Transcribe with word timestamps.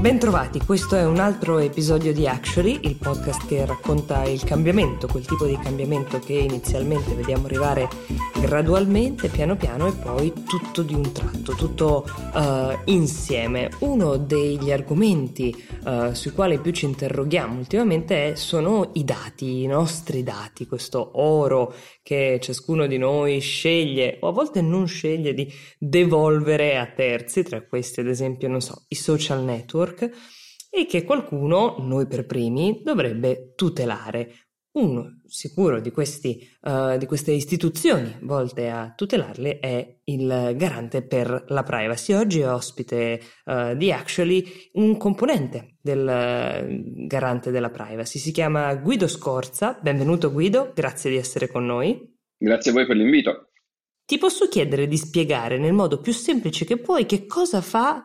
Bentrovati, 0.00 0.60
questo 0.64 0.96
è 0.96 1.04
un 1.04 1.18
altro 1.18 1.58
episodio 1.58 2.14
di 2.14 2.26
Actually, 2.26 2.80
il 2.84 2.96
podcast 2.96 3.46
che 3.46 3.66
racconta 3.66 4.24
il 4.24 4.42
cambiamento, 4.42 5.06
quel 5.06 5.26
tipo 5.26 5.44
di 5.44 5.58
cambiamento 5.58 6.18
che 6.18 6.32
inizialmente 6.32 7.12
vediamo 7.12 7.44
arrivare 7.44 7.86
gradualmente, 8.40 9.28
piano 9.28 9.56
piano 9.56 9.88
e 9.88 9.92
poi 9.92 10.32
tutto 10.46 10.80
di 10.80 10.94
un 10.94 11.12
tratto, 11.12 11.54
tutto 11.54 12.06
uh, 12.32 12.78
insieme. 12.90 13.68
Uno 13.80 14.16
degli 14.16 14.72
argomenti 14.72 15.54
uh, 15.84 16.14
sui 16.14 16.30
quali 16.30 16.58
più 16.58 16.72
ci 16.72 16.86
interroghiamo 16.86 17.58
ultimamente 17.58 18.32
è, 18.32 18.34
sono 18.36 18.88
i 18.94 19.04
dati, 19.04 19.64
i 19.64 19.66
nostri 19.66 20.22
dati, 20.22 20.66
questo 20.66 21.10
oro 21.20 21.74
che 22.10 22.40
ciascuno 22.42 22.88
di 22.88 22.98
noi 22.98 23.38
sceglie 23.38 24.16
o 24.22 24.26
a 24.26 24.32
volte 24.32 24.60
non 24.62 24.88
sceglie 24.88 25.32
di 25.32 25.48
devolvere 25.78 26.76
a 26.76 26.86
terzi, 26.86 27.44
tra 27.44 27.64
questi 27.64 28.00
ad 28.00 28.08
esempio, 28.08 28.48
non 28.48 28.60
so, 28.60 28.84
i 28.88 28.96
social 28.96 29.44
network 29.44 30.10
e 30.68 30.86
che 30.86 31.04
qualcuno, 31.04 31.76
noi 31.78 32.08
per 32.08 32.26
primi, 32.26 32.80
dovrebbe 32.82 33.52
tutelare. 33.54 34.49
Uno 34.72 35.20
sicuro 35.26 35.80
di, 35.80 35.90
questi, 35.90 36.48
uh, 36.62 36.96
di 36.96 37.06
queste 37.06 37.32
istituzioni 37.32 38.16
volte 38.22 38.68
a 38.68 38.92
tutelarle 38.94 39.58
è 39.58 40.00
il 40.04 40.54
garante 40.56 41.02
per 41.02 41.46
la 41.48 41.64
privacy. 41.64 42.12
Oggi 42.12 42.40
è 42.40 42.48
ospite 42.48 43.20
uh, 43.46 43.74
di 43.74 43.90
Actually 43.90 44.70
un 44.74 44.96
componente 44.96 45.78
del 45.80 46.00
uh, 46.00 47.06
garante 47.06 47.50
della 47.50 47.70
privacy. 47.70 48.20
Si 48.20 48.30
chiama 48.30 48.72
Guido 48.76 49.08
Scorza. 49.08 49.76
Benvenuto 49.82 50.30
Guido, 50.30 50.70
grazie 50.72 51.10
di 51.10 51.16
essere 51.16 51.48
con 51.48 51.66
noi. 51.66 52.16
Grazie 52.38 52.70
a 52.70 52.74
voi 52.74 52.86
per 52.86 52.96
l'invito. 52.96 53.50
Ti 54.04 54.18
posso 54.18 54.48
chiedere 54.48 54.86
di 54.86 54.96
spiegare 54.96 55.58
nel 55.58 55.72
modo 55.72 56.00
più 56.00 56.12
semplice 56.12 56.64
che 56.64 56.78
puoi 56.78 57.06
che 57.06 57.26
cosa 57.26 57.60
fa 57.60 58.04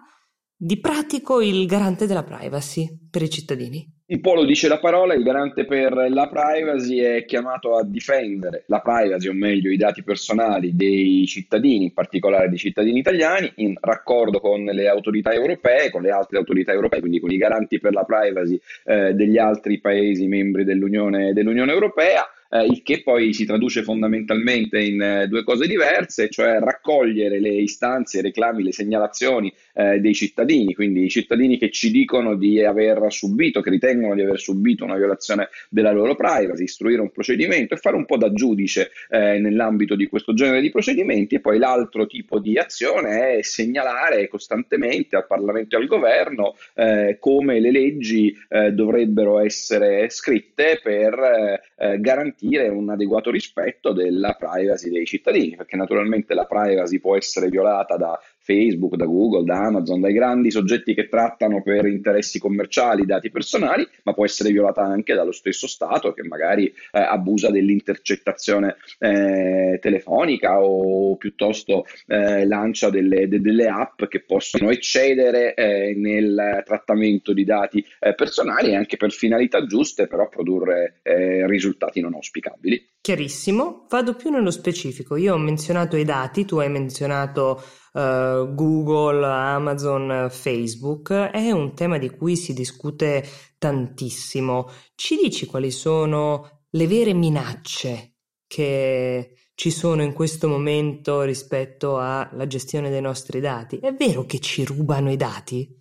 di 0.58 0.80
pratico 0.80 1.42
il 1.42 1.66
garante 1.66 2.08
della 2.08 2.23
privacy 2.23 2.88
per 3.09 3.22
i 3.22 3.30
cittadini? 3.30 3.94
Un 4.08 4.22
po' 4.22 4.36
lo 4.36 4.45
dice 4.45 4.67
la 4.67 4.78
parola, 4.78 5.16
il 5.16 5.23
garante 5.23 5.66
per 5.66 5.92
la 6.09 6.28
privacy 6.28 7.00
è 7.00 7.25
chiamato 7.25 7.75
a 7.75 7.84
difendere 7.84 8.64
la 8.67 8.80
privacy, 8.80 9.28
o 9.28 9.33
meglio 9.33 9.72
i 9.72 9.78
dati 9.78 10.03
personali 10.03 10.76
dei 10.76 11.26
cittadini, 11.26 11.86
in 11.86 11.94
particolare 11.94 12.48
dei 12.48 12.59
cittadini 12.59 13.00
italiani, 13.00 13.52
in 13.56 13.76
raccordo 13.80 14.39
con 14.39 14.64
le 14.64 14.88
autorità 14.88 15.33
europee, 15.33 15.89
con 15.89 16.03
le 16.03 16.11
altre 16.11 16.38
autorità 16.38 16.72
europee, 16.72 17.00
quindi 17.00 17.20
con 17.20 17.31
i 17.31 17.38
garanti 17.38 17.80
per 17.80 17.94
la 17.94 18.03
privacy 18.03 18.59
eh, 18.83 19.14
degli 19.14 19.39
altri 19.39 19.80
paesi 19.80 20.28
membri 20.28 20.64
dell'Unione, 20.64 21.33
dell'Unione 21.33 21.72
Europea 21.72 22.30
eh, 22.56 22.66
il 22.66 22.81
che 22.84 23.02
poi 23.02 23.34
si 23.34 23.45
traduce 23.45 23.84
fondamentalmente 23.84 24.80
in 24.80 25.02
eh, 25.02 25.28
due 25.28 25.44
cose 25.44 25.67
diverse, 25.67 26.30
cioè 26.30 26.59
raccogliere 26.59 27.39
le 27.39 27.50
istanze, 27.50 28.20
i 28.20 28.22
reclami, 28.22 28.64
le 28.64 28.72
segnalazioni 28.72 29.53
eh, 29.73 30.00
dei 30.00 30.14
cittadini, 30.14 30.73
quindi 30.73 31.03
i 31.03 31.09
cittadini 31.09 31.58
che 31.58 31.70
ci 31.70 31.92
dicono 31.92 32.36
di 32.36 32.64
aver 32.64 33.11
subito, 33.11 33.61
che 33.61 33.70
ritengono 33.70 34.16
di 34.16 34.22
aver 34.22 34.39
subito 34.39 34.86
una 34.86 34.95
violazione 34.95 35.50
della 35.70 35.92
loro 35.92 36.16
privacy, 36.16 36.64
istruire 36.64 37.02
un 37.02 37.11
procedimento 37.11 37.73
e 37.73 37.78
fare 37.78 37.95
un 37.95 38.06
po' 38.06 38.17
da 38.17 38.31
giudice 38.31 38.92
eh, 39.09 39.38
nell'ambito 39.39 39.95
di 39.95 40.08
questo 40.08 40.33
genere 40.33 40.61
di 40.61 40.72
procedimenti. 40.72 41.36
E 41.36 41.39
poi 41.42 41.58
l'altro 41.58 42.08
tipo 42.08 42.39
di 42.39 42.58
azione 42.58 43.38
è 43.38 43.42
segnalare 43.42 44.28
costantemente 44.28 45.16
al 45.16 45.28
Parlamento 45.28 45.76
e 45.76 45.80
al 45.81 45.88
governo 45.88 46.56
eh, 46.76 47.17
come 47.20 47.59
le 47.59 47.72
leggi 47.72 48.36
eh, 48.50 48.72
dovrebbero 48.72 49.39
essere 49.39 50.09
scritte 50.09 50.80
per 50.81 51.64
garantire 52.00 52.45
garantire 52.46 52.70
un 52.70 52.90
adeguato 52.90 53.32
rispetto 53.32 53.92
della 53.92 54.34
privacy 54.34 54.90
dei 54.90 55.06
cittadini, 55.06 55.56
perché 55.56 55.76
naturalmente 55.76 56.34
la 56.34 56.46
privacy 56.46 57.00
può 57.00 57.18
essere 57.18 57.50
violata 57.50 57.98
da 57.98 58.20
Facebook, 58.46 58.96
da 58.96 59.06
Google, 59.06 59.44
da 59.44 59.66
Amazon, 59.66 60.00
dai 60.00 60.14
grandi 60.14 60.52
soggetti 60.52 60.94
che 60.94 61.10
trattano 61.10 61.64
per 61.64 61.88
interessi 61.88 62.38
commerciali 62.38 63.06
dati 63.06 63.32
personali, 63.32 63.86
ma 64.04 64.14
può 64.14 64.23
essere 64.23 64.52
violata 64.52 64.83
anche 64.83 65.16
dallo 65.16 65.32
stesso 65.32 65.67
Stato 65.67 66.14
che 66.14 66.23
magari 66.23 66.67
eh, 66.67 66.73
abusa 67.00 67.50
dell'intercettazione 67.50 68.78
eh, 69.00 69.80
telefonica 69.82 70.61
o 70.61 71.17
piuttosto 71.17 71.86
eh, 72.05 72.45
lancia 72.45 72.89
delle, 72.89 73.28
de, 73.28 73.42
delle, 73.42 73.67
app 73.67 74.04
che 74.05 74.22
possono 74.22 74.70
eccedere 74.70 75.55
eh, 75.55 75.95
nel 75.98 76.61
trattamento 76.64 77.34
di 77.34 77.44
dati 77.44 77.84
eh, 78.00 78.14
personali 78.14 78.70
e 78.70 78.76
anche 78.76 78.95
per 78.95 79.11
finalità 79.11 79.66
giuste, 79.66 80.05
però 80.05 80.30
produrre 80.30 81.00
eh, 81.02 81.48
risultati 81.48 82.00
non 82.00 82.14
auspicabili. 82.14 82.94
Chiarissimo, 83.02 83.86
vado 83.89 84.16
più 84.16 84.30
nello 84.30 84.52
specifico. 84.52 85.16
Io 85.16 85.34
ho 85.34 85.38
menzionato 85.38 85.95
i 85.95 86.04
dati, 86.04 86.45
tu 86.45 86.58
hai 86.58 86.70
menzionato 86.70 87.61
uh, 87.95 88.54
Google, 88.54 89.26
Amazon, 89.26 90.28
Facebook, 90.30 91.11
è 91.11 91.52
un 91.52 91.73
tema 91.73 91.98
di 91.98 92.10
cui 92.10 92.36
si 92.36 92.54
discute 92.54 93.26
tantissimo. 93.58 94.70
Ci 94.95 95.16
dici 95.16 95.45
quali 95.45 95.72
sono 95.72 96.64
le 96.70 96.88
vere 96.88 97.14
minacce 97.14 98.16
che 98.45 99.38
ci 99.55 99.72
sono 99.72 100.04
in 100.04 100.14
questo 100.14 100.48
momento 100.48 101.22
rispetto 101.22 101.98
alla 101.98 102.45
gestione 102.45 102.89
dei 102.89 103.02
nostri 103.02 103.39
dati? 103.39 103.78
È 103.78 103.94
vero 103.94 104.26
che 104.26 104.39
ci 104.39 104.66
rubano 104.66 105.11
i 105.11 105.16
dati? 105.16 105.74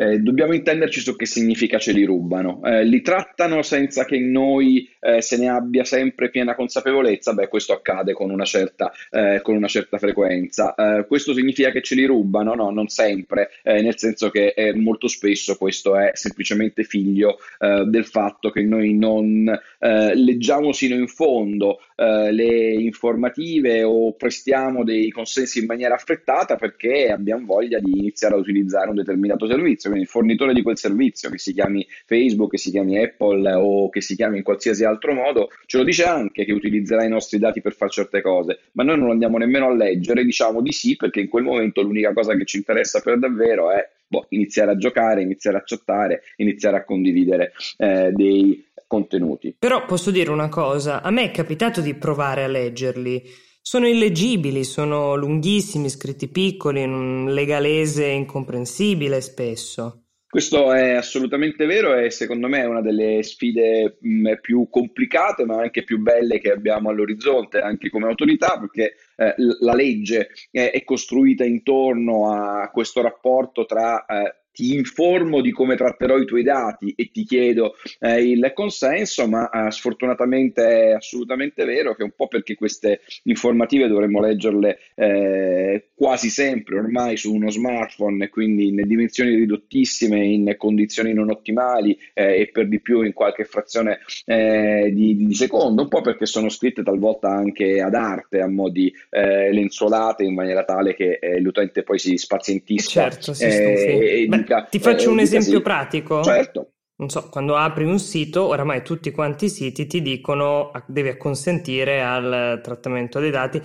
Eh, 0.00 0.18
dobbiamo 0.20 0.54
intenderci 0.54 1.00
su 1.00 1.14
che 1.14 1.26
significa 1.26 1.76
ce 1.76 1.92
li 1.92 2.04
rubano. 2.04 2.62
Eh, 2.64 2.84
li 2.84 3.02
trattano 3.02 3.60
senza 3.60 4.06
che 4.06 4.18
noi 4.18 4.88
eh, 4.98 5.20
se 5.20 5.36
ne 5.36 5.50
abbia 5.50 5.84
sempre 5.84 6.30
piena 6.30 6.54
consapevolezza? 6.54 7.34
Beh, 7.34 7.48
questo 7.48 7.74
accade 7.74 8.14
con 8.14 8.30
una 8.30 8.44
certa, 8.44 8.90
eh, 9.10 9.40
con 9.42 9.56
una 9.56 9.66
certa 9.66 9.98
frequenza. 9.98 10.74
Eh, 10.74 11.06
questo 11.06 11.34
significa 11.34 11.70
che 11.70 11.82
ce 11.82 11.96
li 11.96 12.06
rubano? 12.06 12.54
No, 12.54 12.70
non 12.70 12.88
sempre, 12.88 13.50
eh, 13.62 13.82
nel 13.82 13.98
senso 13.98 14.30
che 14.30 14.54
molto 14.74 15.06
spesso 15.06 15.56
questo 15.56 15.94
è 15.98 16.12
semplicemente 16.14 16.82
figlio 16.82 17.38
del 17.58 18.04
fatto 18.04 18.50
che 18.50 18.62
noi 18.62 18.94
non 18.94 19.44
leggiamo 19.78 20.72
sino 20.72 20.94
in 20.94 21.08
fondo 21.08 21.80
le 22.04 22.72
informative 22.72 23.82
o 23.82 24.14
prestiamo 24.14 24.84
dei 24.84 25.10
consensi 25.10 25.58
in 25.58 25.66
maniera 25.66 25.94
affrettata 25.94 26.56
perché 26.56 27.08
abbiamo 27.10 27.44
voglia 27.44 27.78
di 27.78 27.90
iniziare 27.98 28.34
a 28.34 28.38
utilizzare 28.38 28.88
un 28.88 28.96
determinato 28.96 29.46
servizio 29.46 29.90
quindi 29.90 30.02
il 30.02 30.08
fornitore 30.08 30.54
di 30.54 30.62
quel 30.62 30.78
servizio, 30.78 31.28
che 31.30 31.38
si 31.38 31.52
chiami 31.52 31.86
Facebook, 32.06 32.52
che 32.52 32.58
si 32.58 32.70
chiami 32.70 32.98
Apple 32.98 33.52
o 33.52 33.88
che 33.90 34.00
si 34.00 34.16
chiami 34.16 34.38
in 34.38 34.42
qualsiasi 34.42 34.84
altro 34.84 35.12
modo, 35.12 35.50
ce 35.66 35.78
lo 35.78 35.84
dice 35.84 36.04
anche 36.04 36.44
che 36.44 36.52
utilizzerà 36.52 37.04
i 37.04 37.08
nostri 37.08 37.38
dati 37.38 37.60
per 37.60 37.74
fare 37.74 37.90
certe 37.90 38.22
cose, 38.22 38.60
ma 38.72 38.82
noi 38.82 38.98
non 38.98 39.10
andiamo 39.10 39.38
nemmeno 39.38 39.66
a 39.66 39.74
leggere, 39.74 40.24
diciamo 40.24 40.62
di 40.62 40.72
sì, 40.72 40.96
perché 40.96 41.20
in 41.20 41.28
quel 41.28 41.44
momento 41.44 41.82
l'unica 41.82 42.12
cosa 42.12 42.34
che 42.34 42.44
ci 42.44 42.56
interessa 42.56 43.00
per 43.00 43.18
davvero 43.18 43.70
è 43.70 43.86
boh, 44.10 44.26
iniziare 44.30 44.72
a 44.72 44.76
giocare, 44.76 45.22
iniziare 45.22 45.58
a 45.58 45.62
chattare, 45.64 46.22
iniziare 46.36 46.78
a 46.78 46.84
condividere 46.84 47.52
eh, 47.78 48.10
dei 48.12 48.66
contenuti. 48.88 49.54
Però 49.56 49.86
posso 49.86 50.10
dire 50.10 50.30
una 50.30 50.48
cosa, 50.48 51.00
a 51.00 51.10
me 51.10 51.24
è 51.24 51.30
capitato 51.30 51.80
di 51.80 51.94
provare 51.94 52.42
a 52.42 52.48
leggerli 52.48 53.22
sono 53.62 53.86
illeggibili, 53.86 54.64
sono 54.64 55.14
lunghissimi, 55.14 55.90
scritti 55.90 56.28
piccoli, 56.28 56.82
in 56.82 56.92
un 56.92 57.32
legalese 57.32 58.06
incomprensibile 58.06 59.20
spesso. 59.20 60.06
Questo 60.30 60.72
è 60.72 60.92
assolutamente 60.92 61.66
vero 61.66 61.94
e 61.96 62.10
secondo 62.10 62.46
me 62.46 62.60
è 62.60 62.64
una 62.64 62.80
delle 62.80 63.20
sfide 63.22 63.98
mh, 64.00 64.34
più 64.40 64.68
complicate 64.70 65.44
ma 65.44 65.60
anche 65.60 65.82
più 65.82 65.98
belle 65.98 66.38
che 66.38 66.52
abbiamo 66.52 66.88
all'orizzonte 66.88 67.58
anche 67.58 67.90
come 67.90 68.06
autorità 68.06 68.56
perché 68.56 68.94
eh, 69.20 69.34
la 69.60 69.74
legge 69.74 70.30
è, 70.50 70.70
è, 70.70 70.82
costruita 70.82 71.44
intorno 71.44 72.32
a 72.32 72.70
questo 72.70 73.02
rapporto 73.02 73.66
tra 73.66 74.06
eh, 74.06 74.44
ti 74.52 74.74
informo 74.74 75.40
di 75.40 75.52
come 75.52 75.76
tratterò 75.76 76.18
i 76.18 76.26
tuoi 76.26 76.42
dati 76.42 76.92
e 76.96 77.10
ti 77.10 77.24
chiedo 77.24 77.74
eh, 78.00 78.22
il 78.22 78.50
consenso, 78.54 79.28
ma 79.28 79.48
eh, 79.48 79.70
sfortunatamente 79.70 80.62
è 80.62 80.90
assolutamente 80.92 81.64
vero 81.64 81.94
che 81.94 82.02
un 82.02 82.12
po' 82.14 82.26
perché 82.28 82.54
queste 82.54 83.00
informative 83.24 83.88
dovremmo 83.88 84.20
leggerle 84.20 84.78
eh, 84.94 85.88
quasi 85.94 86.28
sempre 86.30 86.78
ormai 86.78 87.16
su 87.16 87.32
uno 87.32 87.50
smartphone, 87.50 88.28
quindi 88.28 88.68
in 88.68 88.82
dimensioni 88.86 89.34
ridottissime, 89.34 90.24
in 90.24 90.54
condizioni 90.56 91.12
non 91.12 91.30
ottimali 91.30 91.96
eh, 92.14 92.40
e 92.40 92.50
per 92.50 92.68
di 92.68 92.80
più 92.80 93.02
in 93.02 93.12
qualche 93.12 93.44
frazione 93.44 94.00
eh, 94.24 94.90
di, 94.92 95.16
di, 95.16 95.34
secondo, 95.34 95.82
un 95.82 95.88
po' 95.88 96.00
perché 96.00 96.26
sono 96.26 96.48
scritte 96.48 96.82
talvolta 96.82 97.28
anche 97.28 97.80
ad 97.80 97.94
arte, 97.94 98.40
a 98.40 98.48
modi 98.48 98.92
eh, 99.10 99.52
lenzuolate 99.52 100.24
in 100.24 100.34
maniera 100.34 100.64
tale 100.64 100.94
che 100.94 101.18
l'utente 101.38 101.82
poi 101.82 101.98
si 101.98 102.16
spazientisca 102.16 103.10
certo, 103.10 103.34
si 103.34 103.44
e, 103.44 104.26
Beh, 104.28 104.44
dica, 104.50 104.64
ti 104.64 104.78
faccio 104.80 105.08
eh, 105.08 105.12
un 105.12 105.20
esempio 105.20 105.56
sì. 105.56 105.62
pratico. 105.62 106.22
Certo. 106.22 106.72
Non 106.96 107.08
so, 107.08 107.28
quando 107.30 107.56
apri 107.56 107.84
un 107.84 107.98
sito, 107.98 108.46
oramai 108.46 108.82
tutti 108.82 109.10
quanti 109.10 109.46
i 109.46 109.48
siti 109.48 109.86
ti 109.86 110.02
dicono 110.02 110.70
devi 110.86 111.08
acconsentire 111.08 112.02
al 112.02 112.60
trattamento 112.62 113.20
dei 113.20 113.30
dati. 113.30 113.62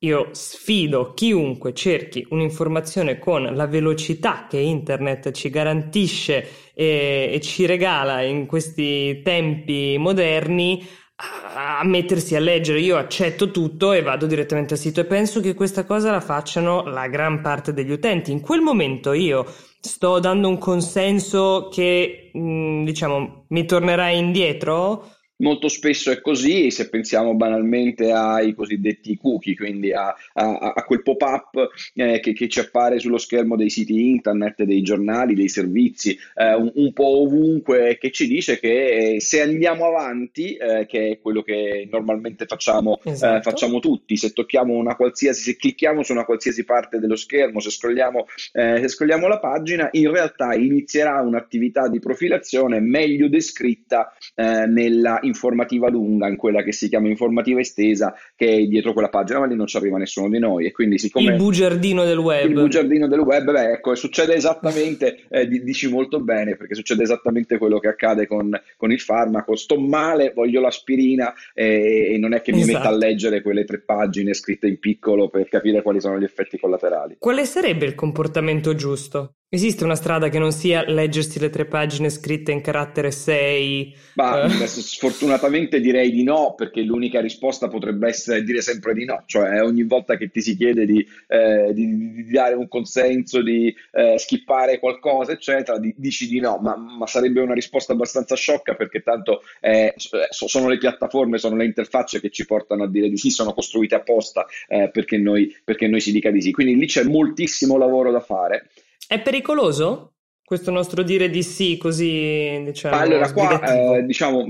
Io 0.00 0.28
sfido 0.32 1.14
chiunque 1.14 1.72
cerchi 1.72 2.26
un'informazione 2.28 3.18
con 3.18 3.42
la 3.54 3.66
velocità 3.66 4.46
che 4.50 4.58
internet 4.58 5.30
ci 5.30 5.48
garantisce 5.48 6.46
e, 6.74 7.30
e 7.32 7.40
ci 7.40 7.64
regala 7.64 8.20
in 8.20 8.44
questi 8.44 9.22
tempi 9.22 9.96
moderni 9.96 10.86
a 11.16 11.82
mettersi 11.84 12.36
a 12.36 12.40
leggere. 12.40 12.80
Io 12.80 12.98
accetto 12.98 13.50
tutto 13.50 13.92
e 13.92 14.02
vado 14.02 14.26
direttamente 14.26 14.74
al 14.74 14.80
sito 14.80 15.00
e 15.00 15.06
penso 15.06 15.40
che 15.40 15.54
questa 15.54 15.84
cosa 15.84 16.10
la 16.10 16.20
facciano 16.20 16.82
la 16.84 17.06
gran 17.08 17.40
parte 17.40 17.72
degli 17.72 17.92
utenti. 17.92 18.30
In 18.30 18.42
quel 18.42 18.60
momento 18.60 19.14
io 19.14 19.46
sto 19.84 20.18
dando 20.18 20.48
un 20.48 20.56
consenso 20.58 21.68
che, 21.70 22.30
mm, 22.36 22.84
diciamo, 22.84 23.44
mi 23.48 23.66
tornerà 23.66 24.08
indietro 24.10 25.13
Molto 25.38 25.66
spesso 25.66 26.12
è 26.12 26.20
così, 26.20 26.70
se 26.70 26.88
pensiamo 26.88 27.34
banalmente 27.34 28.12
ai 28.12 28.54
cosiddetti 28.54 29.16
cookie, 29.16 29.56
quindi 29.56 29.92
a, 29.92 30.14
a, 30.34 30.72
a 30.76 30.84
quel 30.84 31.02
pop-up 31.02 31.70
eh, 31.94 32.20
che, 32.20 32.32
che, 32.32 32.48
ci 32.48 32.60
appare 32.60 33.00
sullo 33.00 33.18
schermo 33.18 33.56
dei 33.56 33.68
siti 33.68 34.10
internet, 34.10 34.62
dei 34.62 34.80
giornali, 34.82 35.34
dei 35.34 35.48
servizi, 35.48 36.16
eh, 36.36 36.54
un, 36.54 36.70
un, 36.76 36.92
po' 36.92 37.22
ovunque, 37.22 37.98
che 37.98 38.12
ci 38.12 38.28
dice 38.28 38.60
che 38.60 39.14
eh, 39.14 39.20
se 39.20 39.40
andiamo 39.40 39.86
avanti, 39.86 40.54
eh, 40.54 40.86
che 40.86 41.10
è 41.10 41.18
quello 41.20 41.42
che 41.42 41.88
normalmente 41.90 42.46
facciamo, 42.46 43.00
eh, 43.02 43.10
esatto. 43.10 43.50
facciamo, 43.50 43.80
tutti, 43.80 44.16
se 44.16 44.32
tocchiamo 44.32 44.72
una 44.72 44.94
qualsiasi, 44.94 45.42
se 45.42 45.56
clicchiamo 45.56 46.04
su 46.04 46.12
una 46.12 46.24
qualsiasi 46.24 46.62
parte 46.62 47.00
dello 47.00 47.16
schermo, 47.16 47.58
se 47.58 47.70
scrolliamo, 47.70 48.26
eh, 48.52 48.78
se 48.78 48.86
scrolliamo 48.86 49.26
la 49.26 49.40
pagina, 49.40 49.88
in 49.90 50.12
realtà 50.12 50.54
inizierà 50.54 51.20
un'attività 51.22 51.88
di 51.88 51.98
profilazione 51.98 52.78
meglio 52.78 53.28
descritta 53.28 54.12
nella 54.36 55.20
informativa 55.24 55.88
lunga, 55.88 56.28
in 56.28 56.36
quella 56.36 56.62
che 56.62 56.72
si 56.72 56.88
chiama 56.88 57.08
informativa 57.08 57.60
estesa, 57.60 58.14
che 58.36 58.48
è 58.48 58.62
dietro 58.66 58.92
quella 58.92 59.08
pagina, 59.08 59.40
ma 59.40 59.46
lì 59.46 59.56
non 59.56 59.66
ci 59.66 59.76
arriva 59.76 59.98
nessuno 59.98 60.28
di 60.28 60.38
noi. 60.38 60.66
E 60.66 60.72
quindi, 60.72 60.98
siccome 60.98 61.32
il 61.32 61.36
bugiardino 61.36 62.04
del 62.04 62.18
web. 62.18 62.48
Il 62.48 62.54
bugiardino 62.54 63.08
del 63.08 63.20
web, 63.20 63.50
beh, 63.50 63.72
ecco, 63.72 63.94
succede 63.94 64.34
esattamente, 64.34 65.26
eh, 65.28 65.46
dici 65.46 65.88
molto 65.88 66.20
bene, 66.20 66.56
perché 66.56 66.74
succede 66.74 67.02
esattamente 67.02 67.58
quello 67.58 67.78
che 67.78 67.88
accade 67.88 68.26
con, 68.26 68.50
con 68.76 68.92
il 68.92 69.00
farmaco. 69.00 69.56
Sto 69.56 69.78
male, 69.78 70.32
voglio 70.34 70.60
l'aspirina 70.60 71.32
eh, 71.52 72.12
e 72.12 72.18
non 72.18 72.34
è 72.34 72.42
che 72.42 72.52
mi 72.52 72.60
esatto. 72.60 72.76
metta 72.76 72.88
a 72.88 72.90
esatto. 72.92 73.06
leggere 73.06 73.42
quelle 73.42 73.64
tre 73.64 73.80
pagine 73.80 74.34
scritte 74.34 74.66
in 74.66 74.78
piccolo 74.78 75.28
per 75.28 75.48
capire 75.48 75.82
quali 75.82 76.00
sono 76.00 76.18
gli 76.18 76.24
effetti 76.24 76.58
collaterali. 76.58 77.16
Quale 77.18 77.44
sarebbe 77.44 77.86
il 77.86 77.94
comportamento 77.94 78.74
giusto? 78.74 79.34
Esiste 79.54 79.84
una 79.84 79.94
strada 79.94 80.30
che 80.30 80.40
non 80.40 80.50
sia 80.50 80.82
leggersi 80.84 81.38
le 81.38 81.48
tre 81.48 81.64
pagine 81.64 82.10
scritte 82.10 82.50
in 82.50 82.60
carattere 82.60 83.12
6? 83.12 83.94
Bah, 84.14 84.46
uh. 84.46 84.48
Sfortunatamente 84.66 85.80
direi 85.80 86.10
di 86.10 86.24
no, 86.24 86.54
perché 86.56 86.80
l'unica 86.80 87.20
risposta 87.20 87.68
potrebbe 87.68 88.08
essere 88.08 88.42
dire 88.42 88.60
sempre 88.60 88.94
di 88.94 89.04
no, 89.04 89.22
cioè 89.26 89.62
ogni 89.62 89.84
volta 89.84 90.16
che 90.16 90.28
ti 90.28 90.42
si 90.42 90.56
chiede 90.56 90.84
di, 90.84 91.06
eh, 91.28 91.70
di, 91.72 92.24
di 92.24 92.30
dare 92.32 92.54
un 92.54 92.66
consenso, 92.66 93.42
di 93.42 93.72
eh, 93.92 94.18
skippare 94.18 94.80
qualcosa, 94.80 95.30
eccetera, 95.30 95.78
di, 95.78 95.94
dici 95.96 96.26
di 96.26 96.40
no, 96.40 96.58
ma, 96.60 96.76
ma, 96.76 97.06
sarebbe 97.06 97.40
una 97.40 97.54
risposta 97.54 97.92
abbastanza 97.92 98.34
sciocca 98.34 98.74
perché 98.74 99.02
tanto 99.02 99.42
eh, 99.60 99.94
sono 99.96 100.66
le 100.66 100.78
piattaforme, 100.78 101.38
sono 101.38 101.54
le 101.54 101.66
interfacce 101.66 102.18
che 102.18 102.30
ci 102.30 102.44
portano 102.44 102.82
a 102.82 102.88
dire 102.88 103.08
di 103.08 103.16
sì, 103.16 103.30
sono 103.30 103.52
costruite 103.52 103.94
apposta 103.94 104.46
eh, 104.66 104.90
perché 104.92 105.16
noi, 105.16 105.56
perché 105.62 105.86
noi 105.86 106.00
si 106.00 106.10
dica 106.10 106.32
di 106.32 106.42
sì. 106.42 106.50
Quindi 106.50 106.74
lì 106.74 106.86
c'è 106.86 107.04
moltissimo 107.04 107.78
lavoro 107.78 108.10
da 108.10 108.18
fare. 108.18 108.66
È 109.06 109.20
pericoloso? 109.22 110.13
Questo 110.44 110.70
nostro 110.70 111.02
dire 111.02 111.30
di 111.30 111.42
sì 111.42 111.78
così 111.78 112.62
diciamo 112.64 112.96
allora 112.96 113.32
qua 113.32 113.60
eh, 113.62 114.04
diciamo 114.04 114.44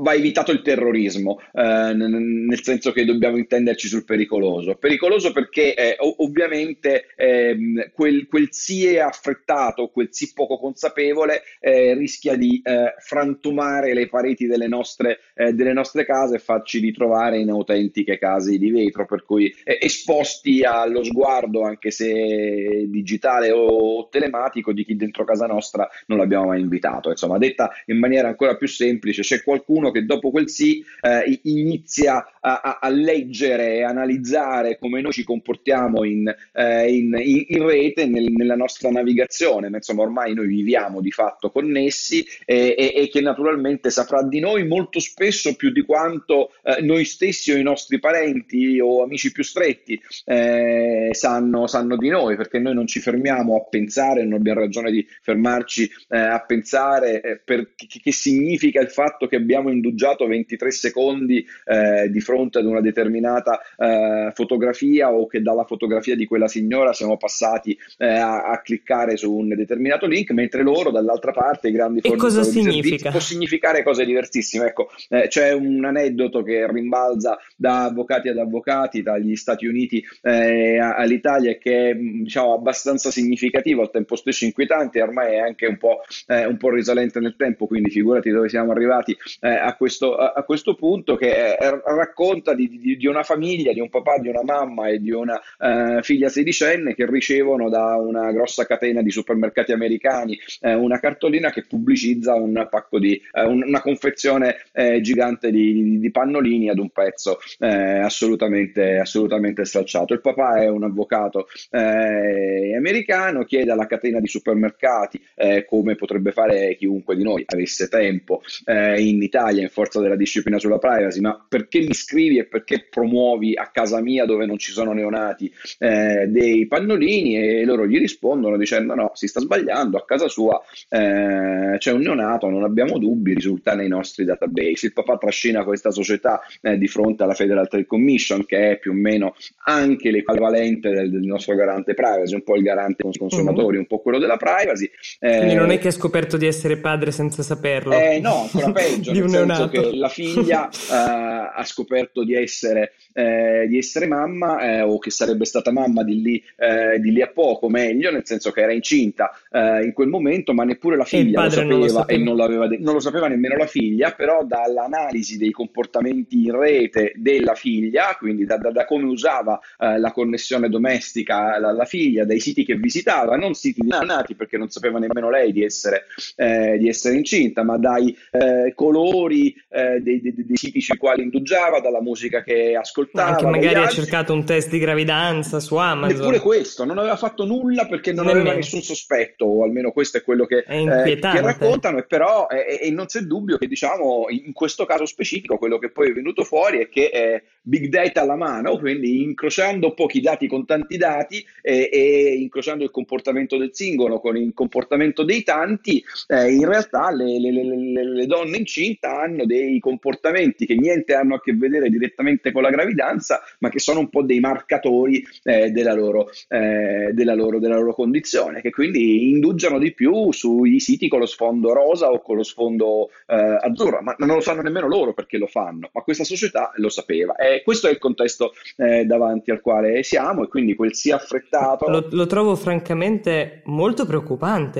va 0.00 0.14
evitato 0.14 0.50
il 0.52 0.62
terrorismo 0.62 1.40
eh, 1.52 1.92
nel 1.94 2.62
senso 2.62 2.92
che 2.92 3.04
dobbiamo 3.04 3.36
intenderci 3.36 3.88
sul 3.88 4.04
pericoloso. 4.04 4.74
Pericoloso 4.74 5.32
perché 5.32 5.74
eh, 5.74 5.96
ovviamente 6.18 7.06
ehm, 7.16 7.90
quel, 7.92 8.26
quel, 8.26 8.48
sì 8.50 8.98
affrettato 8.98 9.88
quel 9.88 10.08
sì 10.10 10.32
poco 10.32 10.58
consapevole 10.58 11.42
eh, 11.60 11.94
rischia 11.94 12.36
di 12.36 12.60
eh, 12.64 12.94
frantumare 12.98 13.94
le 13.94 14.08
pareti 14.08 14.46
delle 14.46 14.68
nostre, 14.68 15.20
eh, 15.34 15.52
delle 15.52 15.72
nostre 15.72 16.04
case 16.04 16.36
e 16.36 16.40
farci 16.40 16.78
ritrovare 16.78 17.38
in 17.38 17.50
autentiche 17.50 18.18
case 18.18 18.58
di 18.58 18.70
vetro 18.70 19.06
per 19.06 19.24
cui 19.24 19.54
esposti 19.64 20.62
allo 20.62 21.04
sguardo 21.04 21.62
anche 21.62 21.90
se 21.90 22.86
digitale 22.88 23.50
o 23.50 24.08
telematico 24.08 24.72
di 24.72 24.84
chi 24.84 24.95
dentro 24.96 25.24
casa 25.24 25.46
nostra 25.46 25.88
non 26.06 26.18
l'abbiamo 26.18 26.46
mai 26.46 26.60
invitato. 26.60 27.10
Insomma, 27.10 27.38
detta 27.38 27.70
in 27.86 27.98
maniera 27.98 28.28
ancora 28.28 28.56
più 28.56 28.68
semplice, 28.68 29.22
c'è 29.22 29.42
qualcuno 29.42 29.90
che 29.90 30.04
dopo 30.04 30.30
quel 30.30 30.48
sì 30.48 30.84
eh, 31.00 31.40
inizia 31.42 32.26
a, 32.40 32.78
a, 32.80 32.88
leggere 32.88 33.76
e 33.76 33.82
analizzare 33.82 34.78
come 34.78 35.00
noi 35.00 35.12
ci 35.12 35.24
comportiamo 35.24 36.04
in, 36.04 36.32
eh, 36.52 36.94
in, 36.94 37.16
in, 37.20 37.44
in 37.48 37.66
rete 37.66 38.06
nel, 38.06 38.30
nella 38.30 38.56
nostra 38.56 38.90
navigazione. 38.90 39.68
Ma, 39.68 39.76
insomma, 39.76 40.02
ormai 40.02 40.34
noi 40.34 40.46
viviamo 40.46 41.00
di 41.00 41.10
fatto 41.10 41.50
connessi 41.50 42.24
e, 42.44 42.74
e, 42.76 42.92
e, 42.94 43.08
che 43.08 43.20
naturalmente 43.20 43.90
saprà 43.90 44.22
di 44.22 44.40
noi 44.40 44.66
molto 44.66 45.00
spesso 45.00 45.56
più 45.56 45.70
di 45.70 45.82
quanto 45.82 46.52
eh, 46.62 46.82
noi 46.82 47.04
stessi 47.04 47.52
o 47.52 47.56
i 47.56 47.62
nostri 47.62 47.98
parenti 47.98 48.78
o 48.80 49.02
amici 49.02 49.32
più 49.32 49.42
stretti 49.42 50.00
eh, 50.24 51.10
sanno, 51.12 51.66
sanno 51.66 51.96
di 51.96 52.08
noi, 52.08 52.36
perché 52.36 52.58
noi 52.58 52.74
non 52.74 52.86
ci 52.86 53.00
fermiamo 53.00 53.56
a 53.56 53.64
pensare, 53.68 54.24
non 54.24 54.34
abbiamo 54.34 54.60
ragione 54.60 54.85
ragione 54.86 54.90
di 54.90 55.06
fermarci 55.22 55.90
eh, 56.08 56.18
a 56.18 56.40
pensare 56.40 57.20
eh, 57.20 57.40
per, 57.44 57.74
che, 57.74 57.86
che, 58.02 58.12
significa 58.12 58.80
il 58.80 58.90
fatto 58.90 59.26
che 59.26 59.36
abbiamo 59.36 59.70
indugiato 59.70 60.26
23 60.26 60.70
secondi 60.70 61.44
eh, 61.64 62.08
di 62.10 62.20
fronte 62.20 62.58
ad 62.58 62.66
una 62.66 62.80
determinata 62.80 63.60
eh, 63.76 64.30
fotografia 64.34 65.12
o 65.12 65.26
che 65.26 65.42
dalla 65.42 65.64
fotografia 65.64 66.14
di 66.14 66.26
quella 66.26 66.48
signora 66.48 66.92
siamo 66.92 67.16
passati 67.16 67.76
eh, 67.98 68.06
a, 68.06 68.44
a, 68.44 68.60
cliccare 68.60 69.16
su 69.16 69.32
un 69.32 69.48
determinato 69.48 70.06
link, 70.06 70.30
mentre 70.30 70.62
loro 70.62 70.90
dall'altra 70.90 71.32
parte, 71.32 71.68
i 71.68 71.72
grandi 71.72 72.00
e 72.02 72.16
cosa 72.16 72.42
significa? 72.42 73.10
può 73.10 73.20
significare 73.20 73.82
cose 73.82 74.04
diversissime. 74.04 74.66
Ecco, 74.66 74.88
c'è 75.28 75.52
un 75.52 75.84
aneddoto 75.84 76.42
che 76.42 76.70
rimbalza 76.70 77.38
da 77.56 77.84
avvocati 77.84 78.28
ad 78.28 78.38
avvocati, 78.38 79.02
dagli 79.02 79.36
Stati 79.36 79.66
Uniti 79.66 80.04
all'Italia, 80.22 81.56
che 81.56 81.90
è 81.90 81.94
diciamo, 81.94 82.54
abbastanza 82.54 83.10
significativo, 83.10 83.82
al 83.82 83.90
tempo 83.90 84.16
stesso 84.16 84.44
inquietante 84.44 84.75
importante, 84.76 85.02
ormai 85.02 85.34
è 85.34 85.38
anche 85.38 85.66
un 85.66 85.78
po', 85.78 86.02
eh, 86.26 86.44
un 86.46 86.56
po 86.56 86.70
risalente 86.70 87.20
nel 87.20 87.36
tempo, 87.36 87.66
quindi 87.66 87.90
figurati 87.90 88.30
dove 88.30 88.48
siamo 88.48 88.72
arrivati 88.72 89.16
eh, 89.40 89.48
a, 89.48 89.74
questo, 89.74 90.16
a, 90.16 90.32
a, 90.36 90.42
questo, 90.42 90.74
punto, 90.74 91.16
che 91.16 91.54
eh, 91.54 91.80
racconta 91.84 92.54
di, 92.54 92.68
di, 92.68 92.96
di, 92.96 93.06
una 93.06 93.22
famiglia, 93.22 93.72
di 93.72 93.80
un 93.80 93.88
papà, 93.88 94.18
di 94.18 94.28
una 94.28 94.42
mamma 94.42 94.88
e 94.88 95.00
di 95.00 95.10
una 95.10 95.40
eh, 95.58 96.02
figlia 96.02 96.28
sedicenne 96.28 96.94
che 96.94 97.06
ricevono 97.06 97.68
da 97.68 97.96
una 97.96 98.30
grossa 98.32 98.66
catena 98.66 99.02
di 99.02 99.10
supermercati 99.10 99.72
americani 99.72 100.38
eh, 100.60 100.74
una 100.74 100.98
cartolina 100.98 101.50
che 101.50 101.64
pubblicizza 101.66 102.34
un 102.34 102.66
pacco 102.70 102.98
di 102.98 103.20
eh, 103.32 103.44
una 103.44 103.80
confezione 103.80 104.56
gigante 105.00 105.50
di, 105.50 105.98
di, 105.98 106.10
pannolini 106.10 106.68
ad 106.68 106.78
un 106.78 106.90
prezzo 106.90 107.38
assolutamente, 107.58 108.98
assolutamente 108.98 109.64
stracciato. 109.64 110.12
Il 110.12 110.20
papà 110.20 110.60
è 110.60 110.68
un 110.68 110.84
avvocato 110.84 111.46
americano, 111.70 113.44
chiede 113.44 113.70
alla 113.70 113.86
catena 113.86 114.20
di 114.20 114.26
supermercati 114.26 114.65
supermercati, 114.66 115.22
eh, 115.34 115.64
come 115.64 115.94
potrebbe 115.94 116.32
fare 116.32 116.76
chiunque 116.76 117.16
di 117.16 117.22
noi 117.22 117.44
avesse 117.46 117.88
tempo 117.88 118.42
eh, 118.64 119.00
in 119.02 119.22
Italia 119.22 119.62
in 119.62 119.68
forza 119.68 120.00
della 120.00 120.16
disciplina 120.16 120.58
sulla 120.58 120.78
privacy, 120.78 121.20
ma 121.20 121.44
perché 121.48 121.80
mi 121.80 121.94
scrivi 121.94 122.38
e 122.38 122.46
perché 122.46 122.86
promuovi 122.88 123.54
a 123.56 123.70
casa 123.72 124.00
mia 124.00 124.24
dove 124.24 124.46
non 124.46 124.58
ci 124.58 124.72
sono 124.72 124.92
neonati 124.92 125.52
eh, 125.78 126.26
dei 126.28 126.66
pannolini 126.66 127.36
e 127.36 127.64
loro 127.64 127.86
gli 127.86 127.98
rispondono 127.98 128.56
dicendo 128.56 128.94
no, 128.94 129.10
si 129.14 129.26
sta 129.26 129.40
sbagliando, 129.40 129.96
a 129.96 130.04
casa 130.04 130.28
sua 130.28 130.60
eh, 130.88 131.76
c'è 131.78 131.92
un 131.92 132.00
neonato, 132.00 132.48
non 132.48 132.64
abbiamo 132.64 132.98
dubbi, 132.98 133.34
risulta 133.34 133.74
nei 133.74 133.88
nostri 133.88 134.24
database. 134.24 134.86
Il 134.86 134.92
papà 134.92 135.16
trascina 135.16 135.64
questa 135.64 135.90
società 135.90 136.40
eh, 136.60 136.78
di 136.78 136.88
fronte 136.88 137.22
alla 137.22 137.34
Federal 137.34 137.68
Trade 137.68 137.86
Commission 137.86 138.44
che 138.44 138.72
è 138.72 138.78
più 138.78 138.92
o 138.92 138.94
meno 138.94 139.34
anche 139.64 140.10
l'equivalente 140.10 140.90
del, 140.90 141.10
del 141.10 141.22
nostro 141.22 141.54
garante 141.54 141.94
privacy, 141.94 142.34
un 142.34 142.42
po' 142.42 142.56
il 142.56 142.62
garante 142.62 143.04
consumatori, 143.16 143.72
mm-hmm. 143.72 143.78
un 143.78 143.86
po' 143.86 143.98
quello 143.98 144.18
della 144.18 144.36
privacy 144.36 144.55
privacy. 144.56 144.90
Eh, 145.20 145.36
Quindi 145.38 145.54
non 145.54 145.70
è 145.70 145.78
che 145.78 145.88
ha 145.88 145.92
scoperto 145.92 146.36
di 146.36 146.46
essere 146.46 146.78
padre 146.78 147.10
senza 147.10 147.42
saperlo. 147.42 147.92
Eh, 147.92 148.18
no, 148.20 148.42
ancora 148.42 148.72
peggio, 148.72 149.12
nel 149.12 149.28
senso 149.28 149.68
che 149.68 149.94
la 149.94 150.08
figlia 150.08 150.68
uh, 150.68 151.58
ha 151.58 151.64
scoperto 151.64 152.24
di 152.24 152.34
essere, 152.34 152.92
eh, 153.12 153.66
di 153.68 153.78
essere 153.78 154.06
mamma 154.06 154.60
eh, 154.60 154.80
o 154.82 154.98
che 154.98 155.10
sarebbe 155.10 155.44
stata 155.44 155.70
mamma 155.70 156.02
di 156.02 156.22
lì, 156.22 156.42
eh, 156.56 156.98
di 157.00 157.12
lì, 157.12 157.22
a 157.22 157.28
poco, 157.28 157.68
meglio, 157.68 158.10
nel 158.10 158.24
senso 158.24 158.50
che 158.50 158.62
era 158.62 158.72
incinta 158.72 159.30
eh, 159.50 159.84
in 159.84 159.92
quel 159.92 160.08
momento, 160.08 160.52
ma 160.52 160.64
neppure 160.64 160.96
la 160.96 161.04
figlia 161.04 161.44
lo 161.44 161.50
sapeva, 161.50 161.68
non 161.68 161.78
lo 161.80 161.88
sapeva, 161.88 162.06
e 162.06 162.18
non, 162.18 162.68
de- 162.68 162.78
non 162.78 162.94
lo 162.94 163.00
sapeva 163.00 163.28
nemmeno 163.28 163.56
la 163.56 163.66
figlia, 163.66 164.12
però 164.12 164.44
dall'analisi 164.44 165.36
dei 165.36 165.50
comportamenti 165.50 166.44
in 166.44 166.58
rete 166.58 167.12
della 167.16 167.54
figlia, 167.54 168.16
quindi 168.18 168.44
da, 168.44 168.56
da, 168.56 168.70
da 168.70 168.84
come 168.84 169.04
usava 169.04 169.60
la 169.78 170.12
connessione 170.12 170.68
domestica 170.68 171.58
la, 171.58 171.72
la, 171.72 171.84
figlia, 171.84 172.24
dai 172.24 172.40
siti 172.40 172.64
che 172.64 172.74
visitava, 172.74 173.36
non 173.36 173.54
siti 173.54 173.82
nati 173.84 174.34
perché 174.46 174.56
non 174.56 174.70
sapeva 174.70 174.98
nemmeno 174.98 175.28
lei 175.28 175.52
di 175.52 175.64
essere, 175.64 176.04
eh, 176.36 176.78
di 176.78 176.88
essere 176.88 177.16
incinta, 177.16 177.64
ma 177.64 177.76
dai 177.76 178.16
eh, 178.30 178.72
colori 178.74 179.54
eh, 179.68 180.00
dei, 180.00 180.20
dei, 180.20 180.34
dei, 180.34 180.56
siti 180.56 180.80
sui 180.80 180.96
quali 180.96 181.22
indugiava, 181.22 181.80
dalla 181.80 182.00
musica 182.00 182.42
che 182.42 182.76
ascoltava. 182.76 183.30
Anche 183.30 183.46
magari 183.46 183.74
ha 183.74 183.88
cercato 183.88 184.32
un 184.32 184.44
test 184.44 184.70
di 184.70 184.78
gravidanza 184.78 185.60
su 185.60 185.76
Amazon. 185.76 186.16
Neppure 186.16 186.40
questo, 186.40 186.84
non 186.84 186.98
aveva 186.98 187.16
fatto 187.16 187.44
nulla 187.44 187.86
perché 187.86 188.12
non 188.12 188.26
nemmeno. 188.26 188.44
aveva 188.44 188.56
nessun 188.56 188.80
sospetto, 188.80 189.44
o 189.44 189.64
almeno 189.64 189.90
questo 189.90 190.18
è 190.18 190.22
quello 190.22 190.46
che, 190.46 190.64
eh, 190.66 191.18
che 191.18 191.40
raccontano, 191.40 191.98
e 191.98 192.04
però 192.04 192.46
e 192.48 192.90
non 192.90 193.06
c'è 193.06 193.20
dubbio 193.20 193.58
che 193.58 193.66
diciamo 193.66 194.26
in 194.28 194.52
questo 194.52 194.86
caso 194.86 195.04
specifico 195.06 195.58
quello 195.58 195.78
che 195.78 195.90
poi 195.90 196.10
è 196.10 196.12
venuto 196.12 196.44
fuori 196.44 196.78
è 196.78 196.88
che 196.88 197.10
eh, 197.12 197.42
big 197.62 197.88
data 197.88 198.22
alla 198.22 198.36
mano, 198.36 198.78
quindi 198.78 199.22
incrociando 199.22 199.94
pochi 199.94 200.20
dati 200.20 200.46
con 200.46 200.64
tanti 200.64 200.96
dati 200.96 201.44
eh, 201.62 201.88
e 201.92 202.36
incrociando 202.38 202.84
il 202.84 202.90
comportamento 202.90 203.56
del 203.56 203.70
singolo 203.72 204.20
con 204.20 204.35
il 204.38 204.52
comportamento 204.54 205.24
dei 205.24 205.42
tanti, 205.42 206.02
eh, 206.28 206.52
in 206.52 206.66
realtà 206.66 207.10
le, 207.10 207.38
le, 207.40 207.50
le, 207.50 208.04
le, 208.04 208.26
donne 208.26 208.58
incinta 208.58 209.20
hanno 209.20 209.44
dei 209.44 209.78
comportamenti 209.78 210.66
che 210.66 210.74
niente 210.74 211.14
hanno 211.14 211.34
a 211.36 211.40
che 211.40 211.54
vedere 211.54 211.88
direttamente 211.90 212.52
con 212.52 212.62
la 212.62 212.70
gravidanza, 212.70 213.42
ma 213.60 213.68
che 213.68 213.78
sono 213.78 214.00
un 214.00 214.08
po' 214.08 214.22
dei 214.22 214.40
marcatori 214.40 215.24
eh, 215.42 215.70
della 215.70 215.94
loro, 215.94 216.30
eh, 216.48 217.10
della, 217.12 217.34
loro, 217.34 217.58
della 217.58 217.76
loro 217.76 217.94
condizione, 217.94 218.60
che 218.60 218.70
quindi 218.70 219.30
indugiano 219.30 219.78
di 219.78 219.92
più 219.92 220.32
sui 220.32 220.80
siti 220.80 221.08
con 221.08 221.20
lo 221.20 221.26
sfondo 221.26 221.72
rosa 221.72 222.10
o 222.10 222.20
con 222.20 222.36
lo 222.36 222.42
sfondo 222.42 223.10
eh, 223.26 223.58
azzurro, 223.60 224.00
ma 224.02 224.14
non 224.18 224.36
lo 224.36 224.40
sanno 224.40 224.62
nemmeno 224.62 224.88
loro 224.88 225.12
perché 225.12 225.38
lo 225.38 225.46
fanno, 225.46 225.90
ma 225.92 226.00
questa 226.02 226.24
società 226.24 226.72
lo 226.76 226.88
sapeva. 226.88 227.34
E 227.36 227.62
questo 227.62 227.88
è 227.88 227.90
il 227.90 227.98
contesto 227.98 228.52
eh, 228.76 229.04
davanti 229.04 229.50
al 229.50 229.60
quale 229.60 230.02
siamo 230.02 230.44
e 230.44 230.48
quindi 230.48 230.74
quel 230.74 230.94
sia 230.94 231.16
affrettato. 231.16 231.88
Lo, 231.88 232.06
lo 232.10 232.26
trovo 232.26 232.54
francamente 232.56 233.62
molto 233.64 234.06
preoccupante, 234.06 234.15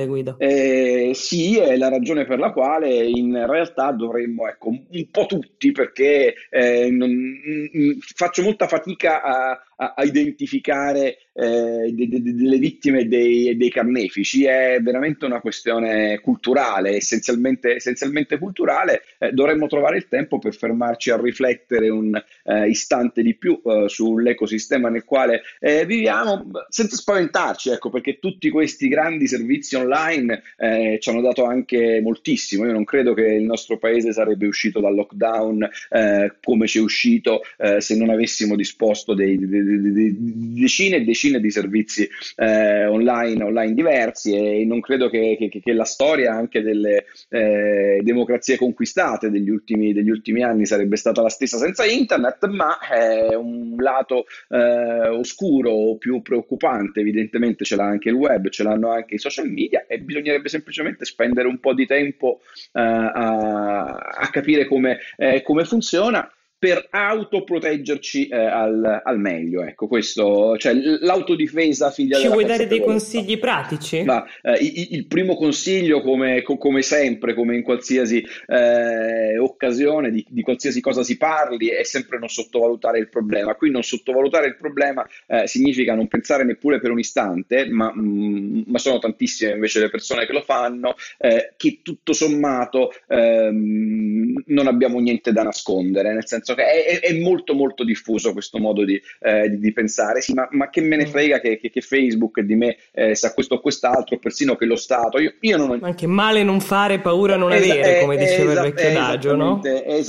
Guido. 0.05 0.35
Eh, 0.39 1.11
sì, 1.13 1.57
è 1.57 1.75
la 1.77 1.89
ragione 1.89 2.25
per 2.25 2.39
la 2.39 2.51
quale 2.51 3.05
in 3.05 3.45
realtà 3.47 3.91
dovremmo, 3.91 4.47
ecco, 4.47 4.69
un 4.69 5.09
po' 5.11 5.25
tutti, 5.25 5.71
perché 5.71 6.33
eh, 6.49 6.89
non, 6.89 7.09
mh, 7.09 7.97
faccio 8.15 8.43
molta 8.43 8.67
fatica 8.67 9.21
a, 9.21 9.61
a, 9.77 10.03
identificare 10.03 11.17
eh, 11.33 11.91
de, 11.93 12.07
de, 12.07 12.21
delle 12.21 12.57
vittime 12.57 13.07
dei, 13.07 13.55
dei, 13.55 13.69
carnefici, 13.69 14.45
è 14.45 14.79
veramente 14.81 15.25
una 15.25 15.39
questione 15.39 16.19
culturale, 16.19 16.95
essenzialmente, 16.95 17.75
essenzialmente 17.75 18.39
culturale. 18.39 19.03
Eh, 19.19 19.31
dovremmo 19.31 19.67
trovare 19.67 19.97
il 19.97 20.07
tempo 20.07 20.39
per 20.39 20.55
fermarci 20.55 21.11
a 21.11 21.21
riflettere 21.21 21.89
un 21.89 22.19
eh, 22.43 22.67
istante 22.67 23.21
di 23.21 23.35
più 23.35 23.61
eh, 23.63 23.85
sull'ecosistema 23.87 24.89
nel 24.89 25.03
quale 25.03 25.43
eh, 25.59 25.85
viviamo, 25.85 26.49
senza 26.69 26.95
spaventarci, 26.95 27.69
ecco, 27.69 27.89
perché 27.91 28.17
tutti 28.17 28.49
questi 28.49 28.87
grandi 28.87 29.27
servizi 29.27 29.75
online 29.75 30.41
eh, 30.57 30.97
ci 30.99 31.09
hanno 31.09 31.21
dato 31.21 31.43
anche 31.43 32.01
moltissimo. 32.01 32.65
Io 32.65 32.71
non 32.71 32.83
credo 32.83 33.13
che 33.13 33.25
il 33.25 33.43
nostro 33.43 33.77
paese 33.77 34.11
sarebbe 34.11 34.47
uscito 34.47 34.79
dal 34.79 34.95
lockdown 34.95 35.69
come 36.41 36.67
ci 36.67 36.77
è 36.79 36.81
uscito 36.81 37.41
se 37.77 37.97
non 37.97 38.09
avessimo 38.09 38.55
disposto 38.55 39.13
dei, 39.13 39.37
dei, 39.37 39.66
decine 39.67 40.97
e 40.97 41.03
decine 41.03 41.27
decine 41.27 41.39
di 41.39 41.51
servizi 41.51 42.09
eh, 42.35 42.85
online, 42.85 43.43
online, 43.43 43.73
diversi 43.73 44.33
e 44.33 44.65
non 44.65 44.79
credo 44.79 45.09
che, 45.09 45.35
che, 45.37 45.59
che 45.59 45.73
la 45.73 45.83
storia 45.83 46.33
anche 46.33 46.61
delle 46.61 47.05
eh, 47.29 47.99
democrazie 48.03 48.57
conquistate 48.57 49.29
degli 49.29 49.49
ultimi, 49.49 49.93
degli 49.93 50.09
ultimi, 50.09 50.43
anni 50.43 50.65
sarebbe 50.65 50.95
stata 50.95 51.21
la 51.21 51.29
stessa 51.29 51.57
senza 51.57 51.85
internet, 51.85 52.45
ma 52.47 52.77
è 52.79 53.35
un 53.35 53.75
lato 53.77 54.25
eh, 54.49 55.09
oscuro 55.09 55.71
o 55.71 55.97
più 55.97 56.21
preoccupante, 56.21 57.01
evidentemente 57.01 57.65
ce 57.65 57.75
l'ha 57.75 57.85
anche 57.85 58.09
il 58.09 58.15
web, 58.15 58.49
ce 58.49 58.63
l'hanno 58.63 58.91
anche 58.91 59.15
i 59.15 59.19
social 59.19 59.49
media 59.49 59.85
e 59.87 59.99
bisognerebbe 59.99 60.49
semplicemente 60.49 61.05
spendere 61.05 61.47
un 61.47 61.59
po' 61.59 61.73
di 61.73 61.85
tempo 61.85 62.41
eh, 62.73 62.81
a, 62.81 63.85
a, 63.85 64.29
capire 64.29 64.67
come, 64.67 64.99
eh, 65.17 65.41
come 65.41 65.65
funziona 65.65 66.29
per 66.59 66.87
autoproteggerci 66.89 68.27
eh, 68.29 68.35
al, 68.35 69.01
al, 69.03 69.19
meglio. 69.19 69.63
Ecco, 69.63 69.87
questo, 69.87 70.57
cioè 70.57 70.73
l'autodifesa 70.73 71.91
figlia 71.91 72.17
Ci 72.17 72.27
vuoi 72.27 72.45
dare 72.45 72.65
dei 72.65 72.81
consigli 72.81 73.37
pratici? 73.37 74.03
Ma, 74.03 74.25
eh, 74.41 74.57
il, 74.61 74.87
il, 74.91 75.05
primo 75.05 75.35
consiglio, 75.35 76.01
come, 76.01 76.41
come, 76.41 76.81
sempre, 76.81 77.35
come 77.35 77.55
in 77.55 77.61
qualsiasi 77.61 78.25
eh, 78.47 79.37
occasione, 79.37 80.09
di, 80.09 80.25
di, 80.27 80.41
qualsiasi 80.41 80.81
cosa 80.81 81.03
si 81.03 81.17
parli, 81.17 81.67
è 81.67 81.83
sempre 81.83 82.17
non 82.17 82.27
sottovalutare 82.27 82.97
il 82.97 83.09
problema. 83.09 83.53
Qui 83.53 83.69
non 83.69 83.83
sottovalutare 83.83 84.47
il 84.47 84.57
problema 84.57 85.07
eh, 85.27 85.45
significa 85.45 85.93
non 85.93 86.07
pensare 86.07 86.43
neppure 86.43 86.79
per 86.79 86.89
un 86.89 86.97
istante, 86.97 87.69
ma, 87.69 87.93
mh, 87.93 88.01
mm, 88.01 88.61
ma, 88.65 88.79
sono 88.79 88.97
tantissime 88.97 89.51
invece 89.51 89.79
le 89.79 89.89
persone 89.89 90.25
che 90.25 90.33
lo 90.33 90.41
fanno, 90.41 90.95
eh, 91.19 91.53
che 91.55 91.81
tutto 91.83 92.13
sommato 92.13 92.91
ehm, 93.07 94.43
non 94.47 94.65
abbiamo 94.65 94.99
niente 94.99 95.31
da 95.31 95.43
nascondere, 95.43 96.13
nel 96.13 96.25
senso 96.25 96.45
senso 96.47 96.55
che 96.55 96.63
è, 96.63 96.99
è, 97.01 97.13
molto 97.19 97.53
molto 97.53 97.83
diffuso 97.83 98.31
questo 98.31 98.57
modo 98.59 98.85
di, 98.85 99.01
eh, 99.19 99.49
di, 99.49 99.59
di 99.59 99.73
pensare, 99.73 100.21
sì, 100.21 100.33
ma, 100.33 100.47
ma, 100.51 100.69
che 100.69 100.81
me 100.81 100.95
ne 100.95 101.05
mm. 101.05 101.09
frega 101.09 101.39
che, 101.39 101.57
che, 101.57 101.69
che 101.69 101.81
Facebook 101.81 102.39
di 102.39 102.55
me 102.55 102.77
eh, 102.93 103.15
sa 103.15 103.33
questo 103.33 103.55
o 103.55 103.59
quest'altro, 103.59 104.17
persino 104.17 104.55
che 104.55 104.65
lo 104.65 104.75
Stato, 104.75 105.19
io, 105.19 105.33
io 105.41 105.57
non... 105.57 105.79
Anche 105.81 106.07
male 106.07 106.43
non 106.43 106.61
fare, 106.61 106.99
paura 106.99 107.35
non 107.35 107.51
es- 107.51 107.69
avere, 107.69 107.99
come 107.99 108.17
diceva 108.17 108.53
il 108.53 108.59
vecchio 108.59 108.89
adagio, 108.89 109.35
no? 109.35 109.61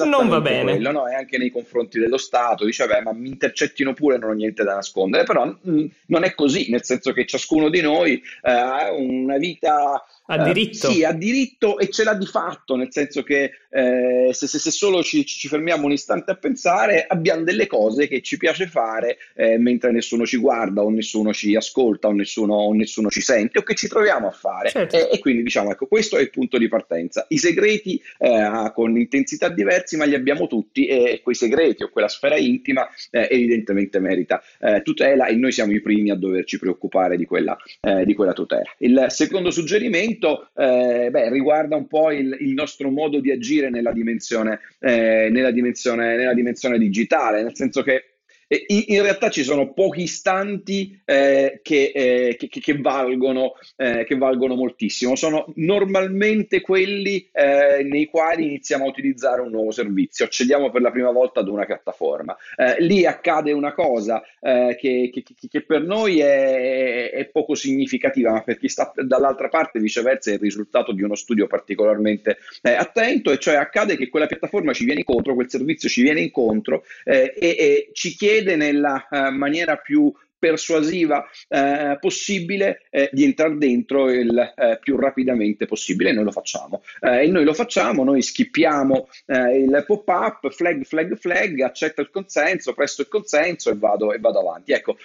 Non 0.05 0.29
va 0.29 0.41
bene. 0.41 0.73
Quello, 0.73 0.93
no? 0.93 1.09
E 1.09 1.15
anche 1.15 1.39
nei 1.39 1.51
confronti 1.51 1.99
dello 1.99 2.19
Stato, 2.19 2.65
dice, 2.65 2.87
beh, 2.87 3.03
ma 3.03 3.13
mi 3.13 3.29
intercettino 3.29 3.95
pure, 3.95 4.19
non 4.19 4.31
ho 4.31 4.35
niente 4.35 4.63
da 4.63 4.75
nascondere, 4.75 5.25
però 5.25 5.45
mh, 5.45 5.71
mm, 5.71 5.87
non 6.07 6.25
è 6.25 6.35
così, 6.35 6.71
nel 6.71 6.85
senso 6.85 7.13
che 7.13 7.27
ciascuno 7.27 7.69
di 7.69 7.81
noi 7.81 8.15
eh, 8.43 8.51
ha 8.51 8.93
una 8.93 9.39
vita 9.39 10.05
ha 10.31 10.45
diritto. 10.45 10.89
Eh, 10.89 10.93
sì, 10.93 11.05
ha 11.05 11.13
diritto 11.13 11.79
e 11.79 11.89
ce 11.89 12.05
l'ha 12.05 12.15
di 12.15 12.27
fatto, 12.27 12.77
nel 12.77 12.89
senso 12.91 13.23
che 13.23 13.51
eh, 13.71 14.31
se, 14.33 14.47
se, 14.47 14.59
se, 14.59 14.71
solo 14.71 15.03
ci, 15.03 15.25
ci, 15.25 15.49
fermiamo 15.49 15.87
un 15.87 15.93
istante 15.93 16.31
a 16.31 16.37
pensare, 16.37 17.07
abbiamo 17.07 17.45
delle 17.45 17.67
cose 17.67 18.09
che 18.09 18.21
ci 18.21 18.37
piace 18.37 18.67
fare 18.67 19.19
eh, 19.35 19.59
mentre 19.59 19.91
nessuno 19.91 20.27
ci 20.27 20.37
guarda 20.37 20.83
o 20.83 20.91
nessuno 20.91 21.33
ci 21.33 21.55
ascolta 21.57 22.09
o 22.09 22.13
nessuno, 22.13 22.55
o 22.55 22.73
nessuno 22.75 23.09
ci 23.09 23.21
sente 23.21 23.59
o 23.59 23.63
che 23.63 23.75
ci 23.75 23.89
troviamo 23.89 24.29
a 24.29 24.31
fare. 24.31 24.69
Certo. 24.69 24.97
E, 24.97 25.09
e, 25.13 25.19
quindi 25.19 25.43
diciamo, 25.43 25.71
ecco, 25.71 25.87
questo 25.87 26.19
è 26.19 26.21
il 26.21 26.31
punto 26.31 26.59
di 26.59 26.69
partenza. 26.69 27.25
I 27.29 27.39
segreti 27.39 28.01
eh, 28.19 28.71
con 28.75 28.99
intensità 28.99 29.49
diversi, 29.49 29.97
ma 29.97 30.05
li 30.05 30.15
abbiamo 30.15 30.47
tutti 30.47 30.87
e 30.87 31.21
quei 31.23 31.35
segreti 31.35 31.85
o 31.85 31.89
quella 31.89 32.09
sfera 32.09 32.37
intima 32.37 32.87
eh, 33.11 33.29
evidentemente 33.31 33.99
merita 33.99 34.43
eh, 34.61 34.83
tutela 34.83 35.27
e 35.27 35.37
noi 35.37 35.53
siamo 35.53 35.73
i 35.73 35.81
primi 35.81 36.11
a 36.11 36.17
doverci 36.17 36.59
preoccupare 36.59 37.17
di 37.17 37.25
quella, 37.25 37.57
di 38.05 38.15
quella 38.15 38.33
tutela. 38.33 38.63
Il 38.79 39.07
secondo 39.09 39.51
suggerimento 39.51 40.18
momento 40.19 40.51
eh, 40.55 41.09
beh, 41.11 41.31
riguarda 41.31 41.77
un 41.77 41.87
po' 41.87 42.11
il, 42.11 42.37
il, 42.41 42.53
nostro 42.53 42.91
modo 42.91 43.21
di 43.21 43.31
agire 43.31 43.71
nella 43.71 43.93
dimensione, 43.93 44.61
eh, 44.81 45.29
nella, 45.31 45.51
dimensione, 45.51 46.17
nella 46.17 46.35
dimensione 46.35 46.79
digitale, 46.79 47.43
nel 47.43 47.55
senso 47.55 47.83
che 47.83 48.18
in, 48.49 49.03
realtà 49.03 49.29
ci 49.29 49.43
sono 49.45 49.73
pochi 49.73 50.03
istanti 50.03 50.99
eh, 51.05 51.61
che, 51.63 51.93
eh, 51.95 52.37
che, 52.39 52.49
che, 52.49 52.79
valgono, 52.79 53.53
eh, 53.77 54.05
che, 54.05 54.17
valgono, 54.17 54.55
moltissimo. 54.55 55.17
Sono 55.17 55.53
normalmente 55.57 56.63
quelli 56.63 57.29
eh, 57.31 57.83
nei 57.85 58.07
quali 58.07 58.47
iniziamo 58.47 58.85
a 58.85 58.89
utilizzare 58.89 59.43
un 59.43 59.51
nuovo 59.51 59.71
servizio, 59.71 60.25
accediamo 60.25 60.71
per 60.71 60.81
la 60.81 60.91
prima 60.91 61.11
volta 61.11 61.41
ad 61.41 61.49
una 61.49 61.67
piattaforma. 61.67 62.37
Eh, 62.57 62.83
lì 62.83 63.05
accade 63.05 63.53
una 63.53 63.75
cosa 63.75 64.23
eh, 64.41 64.77
che, 64.81 65.63
per 65.67 65.83
noi 65.83 66.21
è, 66.21 67.11
è, 67.11 67.27
poco 67.27 67.55
significativa, 67.55 68.33
ma 68.33 68.43
per 68.43 68.59
chi 68.59 68.69
sta 68.69 68.93
dall'altra 68.97 69.49
parte 69.49 69.79
viceversa 69.79 70.31
è 70.31 70.35
il 70.35 70.41
risultato 70.41 70.93
di 70.93 71.03
uno 71.03 71.15
studio 71.15 71.47
particolarmente 71.47 72.39
attento, 72.63 73.31
e 73.31 73.39
cioè 73.39 73.57
accade 73.57 73.97
che 73.97 74.09
quella 74.09 74.27
piattaforma 74.27 74.73
ci 74.73 74.85
viene 74.85 75.01
incontro, 75.01 75.35
quel 75.35 75.51
servizio 75.51 75.89
ci 75.89 76.03
viene 76.03 76.21
incontro 76.21 76.85
e, 77.05 77.35
e 77.39 77.91
ci 77.93 78.15
chiede 78.15 78.38
chiede 78.39 78.57
nella 78.57 79.07
uh, 79.11 79.31
maniera 79.31 79.77
più 79.77 80.13
persuasiva 80.39 81.27
eh, 81.49 81.97
possibile 81.99 82.83
eh, 82.91 83.11
di 83.13 83.25
entrare 83.25 83.59
dentro 83.59 84.09
il 84.09 84.39
eh, 84.39 84.79
più 84.81 84.97
rapidamente 84.97 85.67
possibile. 85.67 86.13
Noi 86.13 86.23
lo 86.23 86.31
facciamo 86.31 86.85
eh, 87.01 87.25
e 87.25 87.27
noi 87.27 87.43
lo 87.43 87.53
facciamo, 87.53 88.05
noi 88.05 88.23
schippiamo 88.23 89.09
eh, 89.27 89.59
il 89.59 89.83
pop-up, 89.85 90.49
flag, 90.51 90.85
flag, 90.85 91.17
flag, 91.17 91.61
accetto 91.63 92.03
il 92.03 92.11
consenso, 92.11 92.73
presto 92.73 93.03
il 93.03 93.09
consenso 93.09 93.71
e 93.71 93.75
vado, 93.75 94.13
e 94.13 94.21
vado 94.21 94.39
avanti. 94.39 94.71
Ecco, 94.71 94.97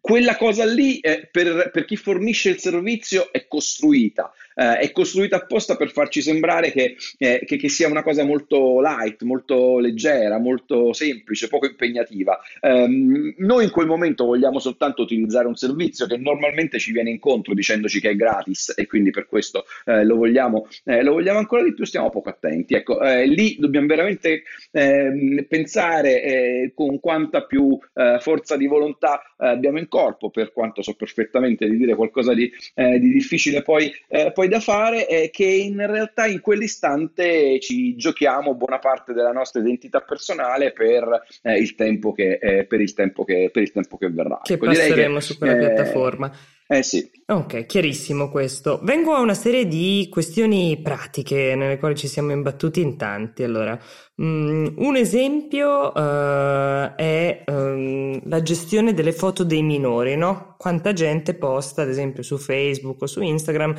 quella 0.00 0.36
cosa 0.36 0.64
lì 0.64 1.00
per, 1.00 1.70
per, 1.72 1.84
chi 1.84 1.96
fornisce 1.96 2.50
il 2.50 2.58
servizio 2.60 3.32
è 3.32 3.48
costruita, 3.48 4.32
eh, 4.54 4.78
è 4.78 4.92
costruita 4.92 5.36
apposta 5.36 5.76
per 5.76 5.90
farci 5.90 6.22
sembrare 6.22 6.70
che, 6.70 6.96
eh, 7.18 7.42
che, 7.44 7.56
che, 7.56 7.68
sia 7.68 7.88
una 7.88 8.02
cosa 8.02 8.24
molto 8.24 8.80
light, 8.80 9.22
molto 9.22 9.78
leggera, 9.78 10.38
molto 10.38 10.92
semplice, 10.92 11.48
poco 11.48 11.66
impegnativa. 11.66 12.38
Um, 12.60 13.34
noi 13.38 13.64
in 13.64 13.70
quel 13.70 13.86
momento 13.86 14.24
vogliamo 14.24 14.58
soltanto 14.58 15.02
utilizzare 15.02 15.46
un 15.46 15.56
servizio 15.56 16.06
che 16.06 16.16
normalmente 16.16 16.78
ci 16.78 16.92
viene 16.92 17.10
incontro 17.10 17.54
dicendoci 17.54 18.00
che 18.00 18.10
è 18.10 18.16
gratis 18.16 18.74
e 18.76 18.86
quindi 18.86 19.10
per 19.10 19.26
questo 19.26 19.64
eh, 19.84 20.04
lo 20.04 20.16
vogliamo, 20.16 20.68
eh, 20.84 21.02
lo, 21.02 21.12
vogliamo, 21.12 21.38
ancora 21.38 21.62
di 21.62 21.74
più, 21.74 21.84
stiamo 21.84 22.10
poco 22.10 22.28
attenti. 22.28 22.74
Ecco, 22.74 23.00
eh, 23.00 23.26
lì 23.26 23.56
dobbiamo 23.58 23.86
veramente 23.86 24.42
ehm, 24.70 25.46
pensare 25.48 26.72
con 26.74 27.00
quanta 27.00 27.44
più 27.44 27.78
forza 28.18 28.56
di 28.56 28.66
volontà 28.66 29.34
eh, 29.44 29.48
abbiamo 29.48 29.78
in 29.78 29.88
corpo, 29.88 30.30
per 30.30 30.52
quanto 30.52 30.82
so 30.82 30.94
perfettamente 30.94 31.68
di 31.68 31.76
dire 31.76 31.94
qualcosa 31.94 32.32
di, 32.34 32.50
eh, 32.74 32.98
di 32.98 33.12
difficile 33.12 33.62
poi, 33.62 33.92
eh, 34.08 34.32
poi, 34.44 34.48
da 34.48 34.60
fare, 34.60 35.06
è 35.06 35.30
che 35.30 35.46
in 35.46 35.84
realtà 35.86 36.26
in 36.26 36.40
quell'istante 36.40 37.58
ci 37.60 37.96
giochiamo 37.96 38.54
buona 38.54 38.78
parte 38.78 39.12
della 39.12 39.32
nostra 39.32 39.60
identità 39.60 40.00
personale 40.00 40.72
per, 40.72 41.22
eh, 41.42 41.58
il, 41.58 41.74
tempo 41.74 42.12
che, 42.12 42.66
per, 42.68 42.80
il, 42.80 42.92
tempo 42.94 43.24
che, 43.24 43.50
per 43.52 43.62
il 43.62 43.72
tempo 43.72 43.96
che 43.96 44.10
verrà. 44.10 44.40
Che 44.42 44.54
ecco, 44.54 44.66
passeremo 44.66 45.14
che, 45.16 45.20
su 45.20 45.38
quella 45.38 45.56
piattaforma. 45.56 46.32
Eh 46.66 46.82
sì. 46.82 47.10
Ok, 47.26 47.66
chiarissimo 47.66 48.30
questo. 48.30 48.80
Vengo 48.82 49.12
a 49.12 49.20
una 49.20 49.34
serie 49.34 49.66
di 49.66 50.08
questioni 50.10 50.80
pratiche 50.82 51.54
nelle 51.54 51.78
quali 51.78 51.94
ci 51.94 52.08
siamo 52.08 52.32
imbattuti 52.32 52.80
in 52.80 52.96
tanti. 52.96 53.42
Allora, 53.42 53.78
um, 54.16 54.72
un 54.78 54.96
esempio 54.96 55.92
uh, 55.92 56.94
è 56.96 57.44
um, 57.46 58.18
la 58.24 58.42
gestione 58.42 58.94
delle 58.94 59.12
foto 59.12 59.44
dei 59.44 59.62
minori, 59.62 60.16
no? 60.16 60.54
Quanta 60.56 60.94
gente 60.94 61.34
posta, 61.34 61.82
ad 61.82 61.90
esempio, 61.90 62.22
su 62.22 62.38
Facebook 62.38 63.02
o 63.02 63.06
su 63.06 63.20
Instagram 63.20 63.74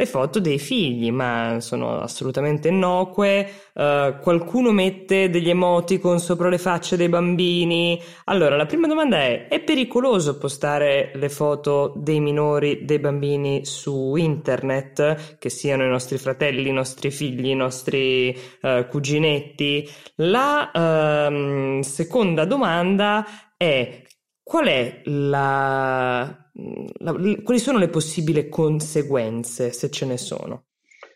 le 0.00 0.06
foto 0.06 0.40
dei 0.40 0.58
figli, 0.58 1.10
ma 1.10 1.58
sono 1.60 2.00
assolutamente 2.00 2.68
innocue. 2.68 3.46
Uh, 3.74 4.18
qualcuno 4.18 4.72
mette 4.72 5.28
degli 5.28 5.50
emoticon 5.50 6.18
sopra 6.18 6.48
le 6.48 6.56
facce 6.56 6.96
dei 6.96 7.10
bambini. 7.10 8.00
Allora, 8.24 8.56
la 8.56 8.64
prima 8.64 8.86
domanda 8.86 9.18
è: 9.18 9.48
è 9.48 9.60
pericoloso 9.60 10.38
postare 10.38 11.12
le 11.14 11.28
foto 11.28 11.92
dei 11.96 12.18
minori, 12.20 12.86
dei 12.86 12.98
bambini 12.98 13.66
su 13.66 14.14
internet, 14.16 15.36
che 15.38 15.50
siano 15.50 15.84
i 15.84 15.88
nostri 15.88 16.16
fratelli, 16.16 16.68
i 16.68 16.72
nostri 16.72 17.10
figli, 17.10 17.48
i 17.48 17.54
nostri 17.54 18.34
uh, 18.62 18.86
cuginetti? 18.86 19.86
La 20.16 20.70
uh, 20.72 21.82
seconda 21.82 22.46
domanda 22.46 23.26
è: 23.54 24.02
qual 24.42 24.66
è 24.66 25.02
la 25.04 26.49
la, 26.98 27.12
quali 27.42 27.60
sono 27.60 27.78
le 27.78 27.88
possibili 27.88 28.48
conseguenze, 28.48 29.72
se 29.72 29.90
ce 29.90 30.06
ne 30.06 30.16
sono? 30.16 30.64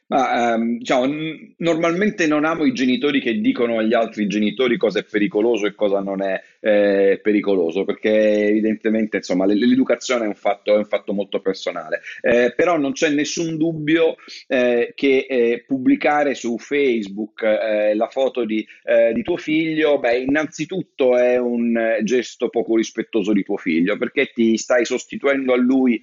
Ma, 0.07 0.55
ehm, 0.55 0.79
diciamo, 0.79 1.07
n- 1.07 1.55
normalmente 1.59 2.27
non 2.27 2.45
amo 2.45 2.65
i 2.65 2.73
genitori 2.73 3.21
che 3.21 3.41
dicono 3.41 3.79
agli 3.79 3.95
altri 3.95 4.27
genitori 4.27 4.77
cosa 4.77 4.99
è 4.99 5.05
pericoloso 5.05 5.67
e 5.67 5.75
cosa 5.75 6.01
non 6.01 6.23
è 6.23 6.41
eh, 6.65 7.21
pericoloso, 7.23 7.85
perché 7.85 8.47
evidentemente 8.49 9.19
insomma, 9.19 9.45
l'educazione 9.45 10.25
è 10.25 10.29
un 10.29 10.35
fatto, 10.35 10.73
è 10.73 10.79
un 10.79 10.87
fatto 10.87 11.13
molto 11.13 11.41
personale. 11.41 12.01
Eh, 12.23 12.55
però 12.57 12.79
non 12.79 12.93
c'è 12.93 13.11
nessun 13.11 13.59
dubbio 13.59 14.17
eh, 14.47 14.93
che 14.95 15.27
eh, 15.29 15.65
pubblicare 15.67 16.35
su 16.35 16.57
Facebook 16.57 17.43
eh, 17.43 17.95
la 17.95 18.09
foto 18.09 18.47
di, 18.47 18.67
eh, 18.85 19.13
di, 19.13 19.23
tuo 19.23 19.37
figlio, 19.37 19.99
beh, 19.99 20.21
innanzitutto 20.21 21.19
è 21.19 21.37
un 21.37 21.99
gesto 22.03 22.49
poco 22.49 22.77
rispettoso 22.77 23.35
di 23.35 23.43
tuo 23.43 23.59
figlio, 23.59 23.99
perché 23.99 24.33
ti 24.33 24.57
stai 24.57 24.87
sostituendo 24.87 25.53
a 25.53 25.57
lui 25.57 26.01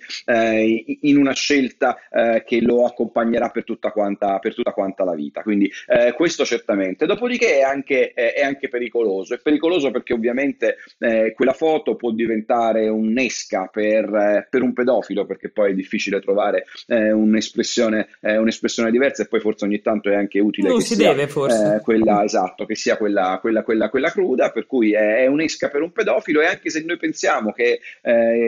in 1.01 1.17
una 1.17 1.33
scelta 1.33 1.97
che 2.45 2.61
lo 2.61 2.85
accompagnerà 2.85 3.49
per 3.49 3.63
tutta 3.63 3.91
quanta, 3.91 4.37
per 4.39 4.53
tutta 4.53 4.73
quanta 4.73 5.03
la 5.03 5.15
vita. 5.15 5.41
Quindi 5.41 5.71
questo 6.15 6.45
certamente. 6.45 7.05
Dopodiché 7.05 7.59
è 7.59 7.61
anche, 7.61 8.13
è 8.13 8.41
anche, 8.41 8.67
pericoloso. 8.67 9.33
È 9.33 9.39
pericoloso 9.39 9.91
perché 9.91 10.13
ovviamente 10.13 10.50
eh, 10.99 11.33
quella 11.33 11.53
foto 11.53 11.95
può 11.95 12.11
diventare 12.11 12.87
un'esca 12.87 13.69
per, 13.71 14.13
eh, 14.13 14.47
per, 14.49 14.61
un 14.61 14.73
pedofilo, 14.73 15.25
perché 15.25 15.49
poi 15.49 15.71
è 15.71 15.73
difficile 15.73 16.19
trovare 16.19 16.65
eh, 16.87 17.11
un'espressione, 17.11 18.07
eh, 18.21 18.37
un'espressione, 18.37 18.91
diversa 18.91 19.23
e 19.23 19.27
poi 19.27 19.39
forse 19.39 19.65
ogni 19.65 19.81
tanto 19.81 20.09
è 20.09 20.15
anche 20.15 20.39
utile 20.39 20.69
non 20.69 20.79
che 20.79 20.83
si 20.83 20.95
sia 20.95 21.09
deve, 21.09 21.27
forse. 21.27 21.79
quella, 21.83 22.23
esatto, 22.23 22.65
che 22.65 22.75
sia 22.75 22.97
quella, 22.97 23.37
quella, 23.41 23.63
quella, 23.63 23.89
quella 23.89 24.11
cruda, 24.11 24.51
per 24.51 24.65
cui 24.65 24.93
è, 24.93 25.23
è, 25.23 25.27
un'esca 25.27 25.69
per 25.69 25.81
un 25.81 25.91
pedofilo 25.91 26.41
e 26.41 26.45
anche 26.45 26.69
se 26.69 26.83
noi 26.83 26.97
pensiamo 26.97 27.51
che 27.51 27.79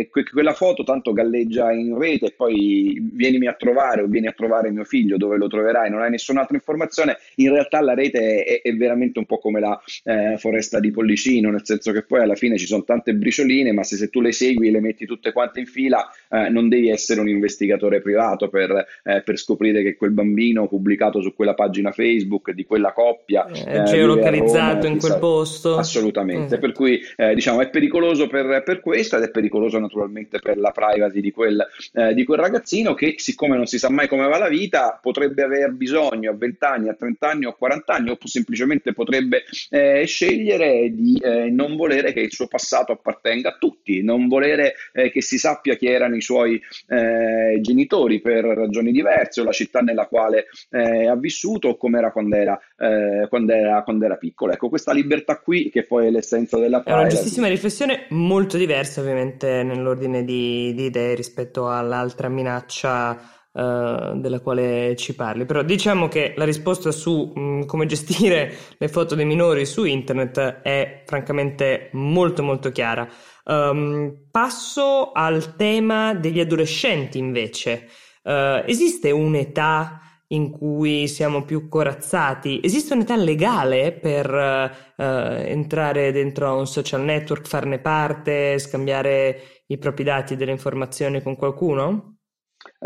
que- 0.10 0.24
quella 0.30 0.54
foto 0.54 0.84
tanto 0.84 1.14
galleggia 1.14 1.72
in 1.72 1.98
rete 1.98 2.28
e 2.28 2.34
poi 2.36 3.00
vienimi 3.14 3.48
a 3.48 3.54
trovare 3.54 4.02
o 4.02 4.08
vieni 4.08 4.28
a 4.28 4.32
trovare 4.32 4.72
mio 4.72 4.84
figlio 4.84 5.18
dove 5.18 5.38
lo 5.38 5.48
troverai, 5.48 5.90
non 5.90 6.02
hai 6.02 6.10
nessun'altra 6.10 6.56
informazione, 6.56 7.18
in 7.36 7.52
realtà 7.52 7.82
la 7.82 7.94
rete 7.94 8.44
è, 8.44 8.62
è 8.62 8.74
veramente 8.76 9.20
un 9.20 9.26
po' 9.26 9.40
come 9.40 9.60
la 9.60 9.82
eh, 10.04 10.38
foresta 10.38 10.80
di 10.80 10.92
Pollicino, 10.92 11.50
nel 11.50 11.66
senso 11.66 11.92
che 11.94 12.04
poi 12.04 12.22
alla 12.22 12.36
fine 12.36 12.58
ci 12.58 12.66
sono 12.66 12.84
tante 12.84 13.14
bricioline, 13.14 13.72
ma 13.72 13.84
se, 13.84 13.96
se 13.96 14.10
tu 14.10 14.20
le 14.20 14.32
segui 14.32 14.68
e 14.68 14.72
le 14.72 14.82
metti 14.82 15.06
tutte 15.06 15.32
quante 15.32 15.60
in 15.60 15.66
fila, 15.66 16.10
eh, 16.30 16.50
non 16.50 16.68
devi 16.68 16.90
essere 16.90 17.22
un 17.22 17.30
investigatore 17.30 18.02
privato 18.02 18.50
per, 18.50 18.86
eh, 19.04 19.22
per, 19.22 19.38
scoprire 19.38 19.84
che 19.84 19.96
quel 19.96 20.12
bambino 20.12 20.68
pubblicato 20.68 21.22
su 21.22 21.34
quella 21.34 21.54
pagina 21.54 21.92
Facebook 21.92 22.52
di 22.52 22.66
quella 22.66 22.92
coppia 22.92 23.46
è 23.46 23.80
eh, 23.80 23.84
geolocalizzato 23.84 24.88
in 24.88 24.98
quel 24.98 25.18
posto. 25.20 25.78
Assolutamente, 25.78 26.58
mm. 26.58 26.60
per 26.60 26.72
cui 26.72 27.00
eh, 27.16 27.34
diciamo 27.34 27.62
è 27.62 27.70
pericoloso 27.70 28.28
per, 28.28 28.64
per, 28.64 28.80
questo 28.80 29.18
ed 29.18 29.24
è 29.24 29.30
pericoloso 29.30 29.80
naturalmente 29.80 30.40
per 30.40 30.58
la 30.58 30.72
privacy 30.72 31.22
di 31.22 31.32
quel, 31.32 31.66
eh, 31.94 32.14
di 32.14 32.24
quel 32.26 32.40
ragazzino 32.40 32.94
che 32.94 33.16
siccome 33.18 33.56
non 33.56 33.66
si 33.66 33.78
sa 33.78 33.90
mai 33.90 34.08
come 34.08 34.28
va 34.28 34.38
la 34.38 34.50
vita 34.50 35.00
potrebbe 35.02 35.34
potrebbe 35.34 35.44
aver 35.44 35.72
bisogno 35.72 36.32
a 36.32 36.36
20 36.36 36.66
anni, 36.66 36.90
a 36.90 36.94
30 36.94 37.30
anni 37.30 37.46
o 37.46 37.50
a 37.50 37.56
40 37.56 37.94
anni, 37.94 38.10
o 38.10 38.18
semplicemente 38.24 38.94
potrebbe 38.94 39.44
eh, 39.70 40.04
scegliere 40.06 40.94
di 40.94 41.20
eh, 41.22 41.50
non 41.50 41.73
volere 41.76 42.14
che 42.14 42.22
il 42.22 42.32
suo 42.32 42.48
passato 42.48 42.92
appartenga 42.92 43.50
a 43.50 43.58
tutti, 43.60 44.04
non 44.04 44.28
volere 44.28 44.76
eh, 44.94 45.12
che 45.12 45.22
si 45.22 45.38
sappia 45.38 45.76
chi 45.76 45.88
erano 45.88 46.16
i 46.16 46.22
suoi 46.22 46.62
eh, 46.88 47.60
genitori 47.62 48.22
per 48.22 48.46
ragioni 48.46 48.92
diverse, 48.92 49.42
o 49.42 49.44
la 49.44 49.52
città 49.52 49.80
nella 49.80 50.08
quale 50.08 50.48
eh, 50.70 51.08
ha 51.08 51.16
vissuto, 51.16 51.70
o 51.70 51.78
come 51.78 51.98
era 51.98 52.12
quando 52.12 52.36
era, 52.36 52.60
eh, 52.78 53.28
quando 53.30 53.54
era, 53.54 53.84
quando 53.84 54.06
era 54.06 54.16
piccolo. 54.16 54.54
Ecco, 54.54 54.70
questa 54.70 54.94
libertà 54.94 55.40
qui, 55.40 55.70
che 55.70 55.84
poi 55.84 56.08
è 56.08 56.10
l'essenza 56.10 56.58
della 56.58 56.82
privacy. 56.82 57.00
È 57.00 57.06
una 57.06 57.14
giustissima 57.14 57.48
riflessione, 57.48 58.06
molto 58.10 58.58
diversa 58.58 59.02
ovviamente 59.02 59.64
nell'ordine 59.64 60.24
di, 60.24 60.74
di 60.74 60.86
idee 60.86 61.16
rispetto 61.16 61.70
all'altra 61.70 62.30
minaccia 62.30 63.43
Uh, 63.54 64.20
della 64.20 64.40
quale 64.40 64.96
ci 64.96 65.14
parli. 65.14 65.46
Però 65.46 65.62
diciamo 65.62 66.08
che 66.08 66.34
la 66.36 66.44
risposta 66.44 66.92
su 66.92 67.32
mh, 67.36 67.40
mm, 67.40 67.62
come 67.66 67.86
gestire 67.86 68.52
le 68.80 68.88
foto 68.88 69.14
dei 69.14 69.26
minori 69.26 69.64
su 69.68 69.84
internet 69.84 70.62
è 70.64 71.04
francamente 71.06 71.90
molto 71.92 72.42
molto 72.42 72.72
chiara. 72.72 73.08
Um, 73.46 74.28
passo 74.32 75.12
al 75.12 75.56
tema 75.56 76.16
degli 76.16 76.40
adolescenti 76.40 77.20
invece. 77.20 77.90
Uh, 78.24 78.64
esiste 78.66 79.12
un'età 79.12 80.00
in 80.28 80.50
cui 80.50 81.08
siamo 81.08 81.44
più 81.44 81.68
corazzati? 81.68 82.60
Esiste 82.64 82.94
un'età 82.94 83.16
legale 83.16 83.92
per 83.92 84.34
uh, 84.34 85.04
entrare 85.04 86.12
dentro 86.12 86.48
a 86.48 86.54
un 86.56 86.66
social 86.66 87.02
network, 87.02 87.48
farne 87.48 87.80
parte, 87.80 88.58
scambiare 88.58 89.64
i 89.68 89.78
propri 89.78 90.04
dati 90.04 90.34
e 90.34 90.36
delle 90.36 90.52
informazioni 90.52 91.22
con 91.22 91.36
qualcuno? 91.36 92.13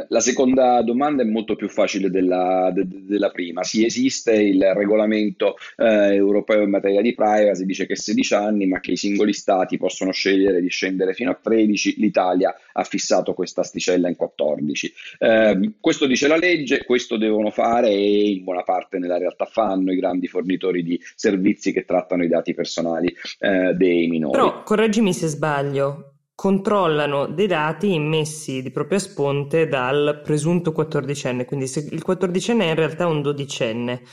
La 0.09 0.19
seconda 0.19 0.81
domanda 0.81 1.23
è 1.23 1.25
molto 1.25 1.55
più 1.55 1.69
facile 1.69 2.09
della, 2.09 2.71
de, 2.73 2.85
della 2.87 3.29
prima. 3.29 3.63
Sì, 3.63 3.85
esiste 3.85 4.33
il 4.33 4.63
regolamento 4.73 5.55
eh, 5.75 6.13
europeo 6.13 6.61
in 6.61 6.69
materia 6.69 7.01
di 7.01 7.13
privacy, 7.13 7.65
dice 7.65 7.85
che 7.85 7.95
16 7.95 8.33
anni, 8.33 8.67
ma 8.67 8.79
che 8.79 8.91
i 8.91 8.97
singoli 8.97 9.33
stati 9.33 9.77
possono 9.77 10.11
scegliere 10.11 10.61
di 10.61 10.69
scendere 10.69 11.13
fino 11.13 11.31
a 11.31 11.39
13. 11.41 11.95
L'Italia 11.97 12.55
ha 12.73 12.83
fissato 12.83 13.33
questa 13.33 13.61
asticella 13.61 14.07
in 14.07 14.15
14. 14.15 14.93
Eh, 15.19 15.71
questo 15.79 16.05
dice 16.05 16.27
la 16.27 16.37
legge, 16.37 16.83
questo 16.83 17.17
devono 17.17 17.49
fare 17.49 17.89
e 17.89 18.29
in 18.31 18.43
buona 18.43 18.63
parte 18.63 18.99
nella 18.99 19.17
realtà 19.17 19.45
fanno 19.45 19.91
i 19.91 19.95
grandi 19.97 20.27
fornitori 20.27 20.83
di 20.83 20.99
servizi 21.15 21.71
che 21.71 21.85
trattano 21.85 22.23
i 22.23 22.27
dati 22.27 22.53
personali 22.53 23.13
eh, 23.39 23.73
dei 23.73 24.07
minori. 24.07 24.33
Però 24.33 24.63
correggimi 24.63 25.13
se 25.13 25.27
sbaglio, 25.27 26.16
controllano 26.37 27.25
dei 27.25 27.47
dati 27.47 27.95
immessi 27.95 28.61
di 28.61 28.69
propria 28.69 28.99
sponte 28.99 29.67
dal 29.67 30.21
presunto 30.23 30.71
quattordicenne, 30.71 31.45
quindi 31.45 31.65
se 31.65 31.79
il 31.91 32.03
quattordicenne 32.03 32.65
è 32.65 32.69
in 32.69 32.75
realtà 32.75 33.07
un 33.07 33.23
dodicenne, 33.23 34.03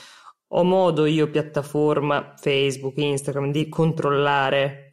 ho 0.49 0.63
modo 0.63 1.05
io 1.05 1.29
piattaforma 1.29 2.33
Facebook, 2.39 2.97
Instagram 2.97 3.51
di 3.51 3.69
controllare 3.69 4.89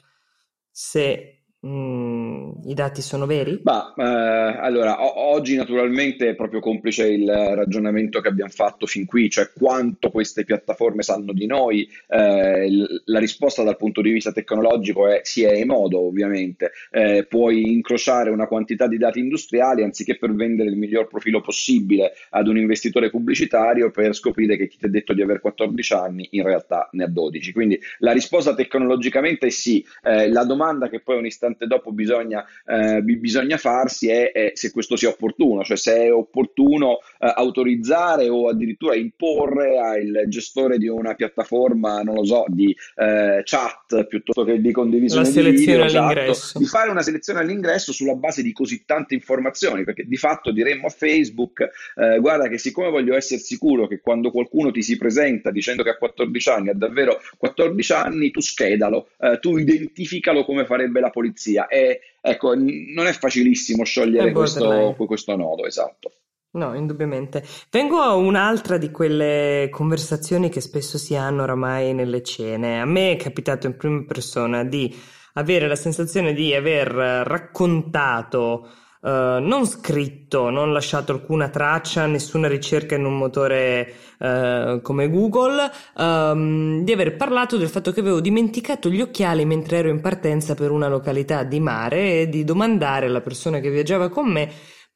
se 0.70 1.41
Mm, 1.64 2.54
I 2.66 2.74
dati 2.74 3.02
sono 3.04 3.28
veri? 3.28 3.60
Bah, 3.62 3.94
eh, 3.96 4.02
allora, 4.04 5.04
o- 5.04 5.32
oggi 5.36 5.56
naturalmente 5.56 6.30
è 6.30 6.36
proprio 6.36 6.60
complice 6.60 7.08
il 7.08 7.28
ragionamento 7.32 8.20
che 8.20 8.30
abbiamo 8.30 8.50
fatto 8.50 8.88
fin 8.88 9.06
qui, 9.06 9.30
cioè 9.30 9.52
quanto 9.54 10.10
queste 10.10 10.44
piattaforme 10.44 11.04
sanno 11.04 11.34
di 11.34 11.46
noi. 11.46 11.88
Eh, 12.08 12.68
l- 12.68 13.04
la 13.06 13.20
risposta 13.20 13.62
dal 13.62 13.78
punto 13.78 14.02
di 14.02 14.10
vista 14.10 14.32
tecnologico 14.32 15.08
è 15.08 15.20
sì, 15.24 15.44
è 15.44 15.64
modo 15.64 16.00
ovviamente. 16.00 16.72
Eh, 16.90 17.26
puoi 17.30 17.72
incrociare 17.72 18.32
una 18.32 18.48
quantità 18.48 18.88
di 18.88 18.98
dati 18.98 19.20
industriali 19.20 19.84
anziché 19.84 20.18
per 20.18 20.34
vendere 20.34 20.70
il 20.70 20.78
miglior 20.78 21.08
profilo 21.08 21.42
possibile 21.42 22.14
ad 22.32 22.48
un 22.48 22.58
investitore 22.58 23.12
pubblicitario 23.12 23.92
per 23.92 24.16
scoprire 24.16 24.58
che 24.58 24.68
chi 24.68 24.78
ti 24.78 24.86
ha 24.86 24.90
detto 24.90 25.14
di 25.14 25.22
avere 25.22 25.40
14 25.40 25.94
anni 25.94 26.28
in 26.32 26.42
realtà 26.44 26.90
ne 26.94 27.04
ha 27.04 27.08
12. 27.08 27.54
Quindi 27.54 27.80
la 28.00 28.14
risposta 28.14 28.56
tecnologicamente 28.56 29.46
è 29.46 29.50
sì. 29.52 29.86
Eh, 30.02 30.28
la 30.30 30.44
domanda 30.44 30.90
che 30.90 31.02
poi 31.02 31.18
onestamente 31.18 31.50
istante 31.51 31.51
dopo 31.60 31.92
bisogna, 31.92 32.46
eh, 32.66 33.02
bisogna 33.02 33.58
farsi 33.58 34.10
è, 34.10 34.32
è, 34.32 34.52
se 34.54 34.72
questo 34.72 34.96
sia 34.96 35.10
opportuno, 35.10 35.64
cioè 35.64 35.78
se 35.78 35.96
è 35.96 36.14
opportuno 36.14 37.00
eh, 37.20 37.32
autorizzare 37.36 38.30
o 38.30 38.50
addirittura 38.50 38.96
imporre 38.96 39.80
al 39.80 40.24
gestore 40.28 40.78
di 40.78 40.88
una 40.88 41.14
piattaforma, 41.16 42.02
non 42.02 42.16
lo 42.16 42.26
so, 42.26 42.46
di 42.48 42.76
eh, 42.96 43.42
chat 43.44 44.06
piuttosto 44.06 44.44
che 44.44 44.60
di 44.60 44.72
condivisione 44.72 45.30
di 45.30 45.52
video, 45.52 45.86
esatto, 45.86 46.60
di 46.60 46.66
fare 46.66 46.90
una 46.90 47.02
selezione 47.02 47.40
all'ingresso 47.40 47.92
sulla 47.92 48.16
base 48.16 48.42
di 48.42 48.52
così 48.52 48.84
tante 48.86 49.14
informazioni, 49.14 49.84
perché 49.84 50.06
di 50.06 50.18
fatto 50.18 50.52
diremmo 50.52 50.88
a 50.88 50.90
Facebook, 50.90 51.70
eh, 51.96 52.20
guarda 52.20 52.48
che 52.48 52.58
siccome 52.58 52.90
voglio 52.90 53.16
essere 53.16 53.40
sicuro 53.40 53.88
che 53.88 54.00
quando 54.00 54.32
qualcuno 54.32 54.72
ti 54.72 54.82
si 54.82 54.98
presenta 54.98 55.52
dicendo 55.52 55.84
che 55.84 55.90
ha 55.90 55.98
14 55.98 56.50
anni, 56.50 56.70
ha 56.70 56.74
davvero 56.74 57.20
14 57.38 57.94
anni, 57.94 58.32
tu 58.32 58.42
schedalo, 58.42 59.10
eh, 59.20 59.40
tu 59.40 59.58
identificalo 59.58 60.46
come 60.46 60.66
farebbe 60.66 61.00
la 61.00 61.10
polizia. 61.10 61.40
E 61.68 62.00
ecco, 62.22 62.54
non 62.56 63.08
è 63.08 63.14
facilissimo 63.14 63.84
sciogliere 63.84 64.32
questo, 64.32 64.96
questo 64.98 65.36
nodo, 65.36 65.66
esatto. 65.66 66.12
No, 66.54 66.76
indubbiamente. 66.76 67.44
Vengo 67.70 68.00
a 68.00 68.14
un'altra 68.14 68.78
di 68.78 68.92
quelle 68.92 69.70
conversazioni 69.72 70.50
che 70.50 70.60
spesso 70.60 70.98
si 70.98 71.16
hanno 71.16 71.44
oramai 71.44 71.94
nelle 71.94 72.22
cene. 72.24 72.82
A 72.82 72.86
me 72.86 73.14
è 73.14 73.16
capitato 73.16 73.68
in 73.68 73.78
prima 73.78 74.04
persona 74.06 74.66
di 74.66 74.94
avere 75.34 75.68
la 75.68 75.78
sensazione 75.78 76.34
di 76.34 76.54
aver 76.54 76.90
raccontato 76.90 78.70
Uh, 79.02 79.40
non 79.40 79.66
scritto, 79.66 80.52
non 80.52 80.72
lasciato 80.72 81.12
alcuna 81.12 81.50
traccia, 81.50 82.06
nessuna 82.06 82.48
ricerca 82.48 82.94
in 82.94 83.06
un 83.06 83.18
motore 83.18 83.94
uh, 84.20 84.80
come 84.82 85.10
Google, 85.10 85.72
um, 85.96 86.84
di 86.84 86.92
aver 86.92 87.16
parlato 87.16 87.58
del 87.58 87.70
fatto 87.70 87.92
che 87.92 88.02
avevo 88.02 88.22
dimenticato 88.22 88.90
gli 88.90 89.02
occhiali 89.02 89.44
mentre 89.44 89.78
ero 89.78 89.90
in 89.90 90.02
partenza 90.02 90.54
per 90.54 90.70
una 90.70 90.88
località 90.88 91.44
di 91.44 91.60
mare 91.60 92.22
e 92.22 92.30
di 92.30 92.44
domandare 92.44 93.08
alla 93.08 93.22
persona 93.22 93.60
che 93.60 93.72
viaggiava 93.72 94.10
con 94.10 94.32
me 94.32 94.52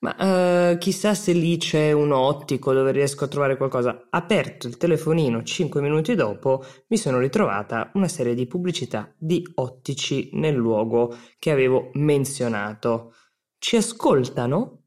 ma 0.05 0.71
uh, 0.73 0.77
chissà 0.77 1.15
se 1.15 1.31
lì 1.31 1.57
c'è 1.57 1.91
un 1.91 2.11
ottico 2.11 2.73
dove 2.73 2.91
riesco 2.91 3.23
a 3.23 3.27
trovare 3.27 3.57
qualcosa. 3.57 4.07
Aperto 4.11 4.67
il 4.67 4.77
telefonino 4.77 5.41
cinque 5.41 5.81
minuti 5.81 6.13
dopo, 6.13 6.63
mi 6.89 6.97
sono 6.97 7.17
ritrovata 7.17 7.89
una 7.95 8.07
serie 8.07 8.35
di 8.35 8.45
pubblicità 8.45 9.11
di 9.17 9.43
ottici 9.55 10.29
nel 10.33 10.53
luogo 10.53 11.15
che 11.39 11.49
avevo 11.49 11.89
menzionato. 11.93 13.13
Ci 13.57 13.75
ascoltano? 13.75 14.83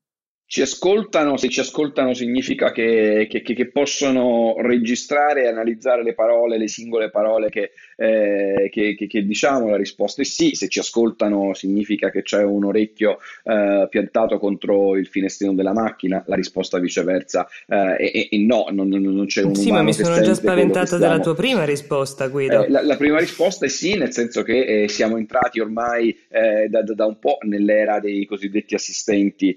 Ci 0.46 0.62
ascoltano, 0.62 1.36
se 1.36 1.48
ci 1.48 1.60
ascoltano 1.60 2.14
significa 2.14 2.72
che, 2.72 3.26
che, 3.28 3.42
che, 3.42 3.70
possono 3.70 4.54
registrare 4.58 5.42
e 5.42 5.48
analizzare 5.48 6.02
le 6.02 6.14
parole, 6.14 6.56
le 6.56 6.68
singole 6.68 7.10
parole 7.10 7.50
che, 7.50 7.72
eh, 8.00 8.68
che, 8.70 9.24
diciamo, 9.24 9.70
la 9.70 9.76
risposta 9.76 10.22
è 10.22 10.24
sì, 10.24 10.54
se 10.54 10.68
ci 10.68 10.78
ascoltano 10.78 11.52
significa 11.54 12.10
che 12.10 12.22
c'è 12.22 12.44
un 12.44 12.64
orecchio 12.64 13.18
eh, 13.42 13.88
piantato 13.90 14.38
contro 14.38 14.96
il 14.96 15.08
finestrino 15.08 15.52
della 15.52 15.72
macchina, 15.72 16.22
la 16.26 16.36
risposta 16.36 16.78
viceversa 16.78 17.48
eh, 17.66 17.96
è, 17.96 18.28
è, 18.30 18.36
no, 18.36 18.66
non, 18.70 18.88
non 18.88 19.26
c'è 19.26 19.42
un 19.42 19.56
Sì, 19.56 19.72
ma 19.72 19.82
mi 19.82 19.92
sono 19.92 20.20
già 20.20 20.34
spaventata 20.34 20.96
dalla 20.96 21.18
tua 21.18 21.34
prima 21.34 21.64
risposta, 21.64 22.28
Guido. 22.28 22.64
Eh, 22.64 22.70
la, 22.70 22.82
la, 22.82 22.96
prima 22.96 23.18
risposta 23.18 23.66
è 23.66 23.68
sì, 23.68 23.96
nel 23.96 24.12
senso 24.12 24.44
che 24.44 24.84
eh, 24.84 24.88
siamo 24.88 25.16
entrati 25.16 25.58
ormai 25.58 26.16
da, 26.28 26.82
da, 26.82 27.06
un 27.06 27.18
po' 27.18 27.38
nell'era 27.42 27.98
dei 27.98 28.26
cosiddetti 28.26 28.74
assistenti 28.74 29.56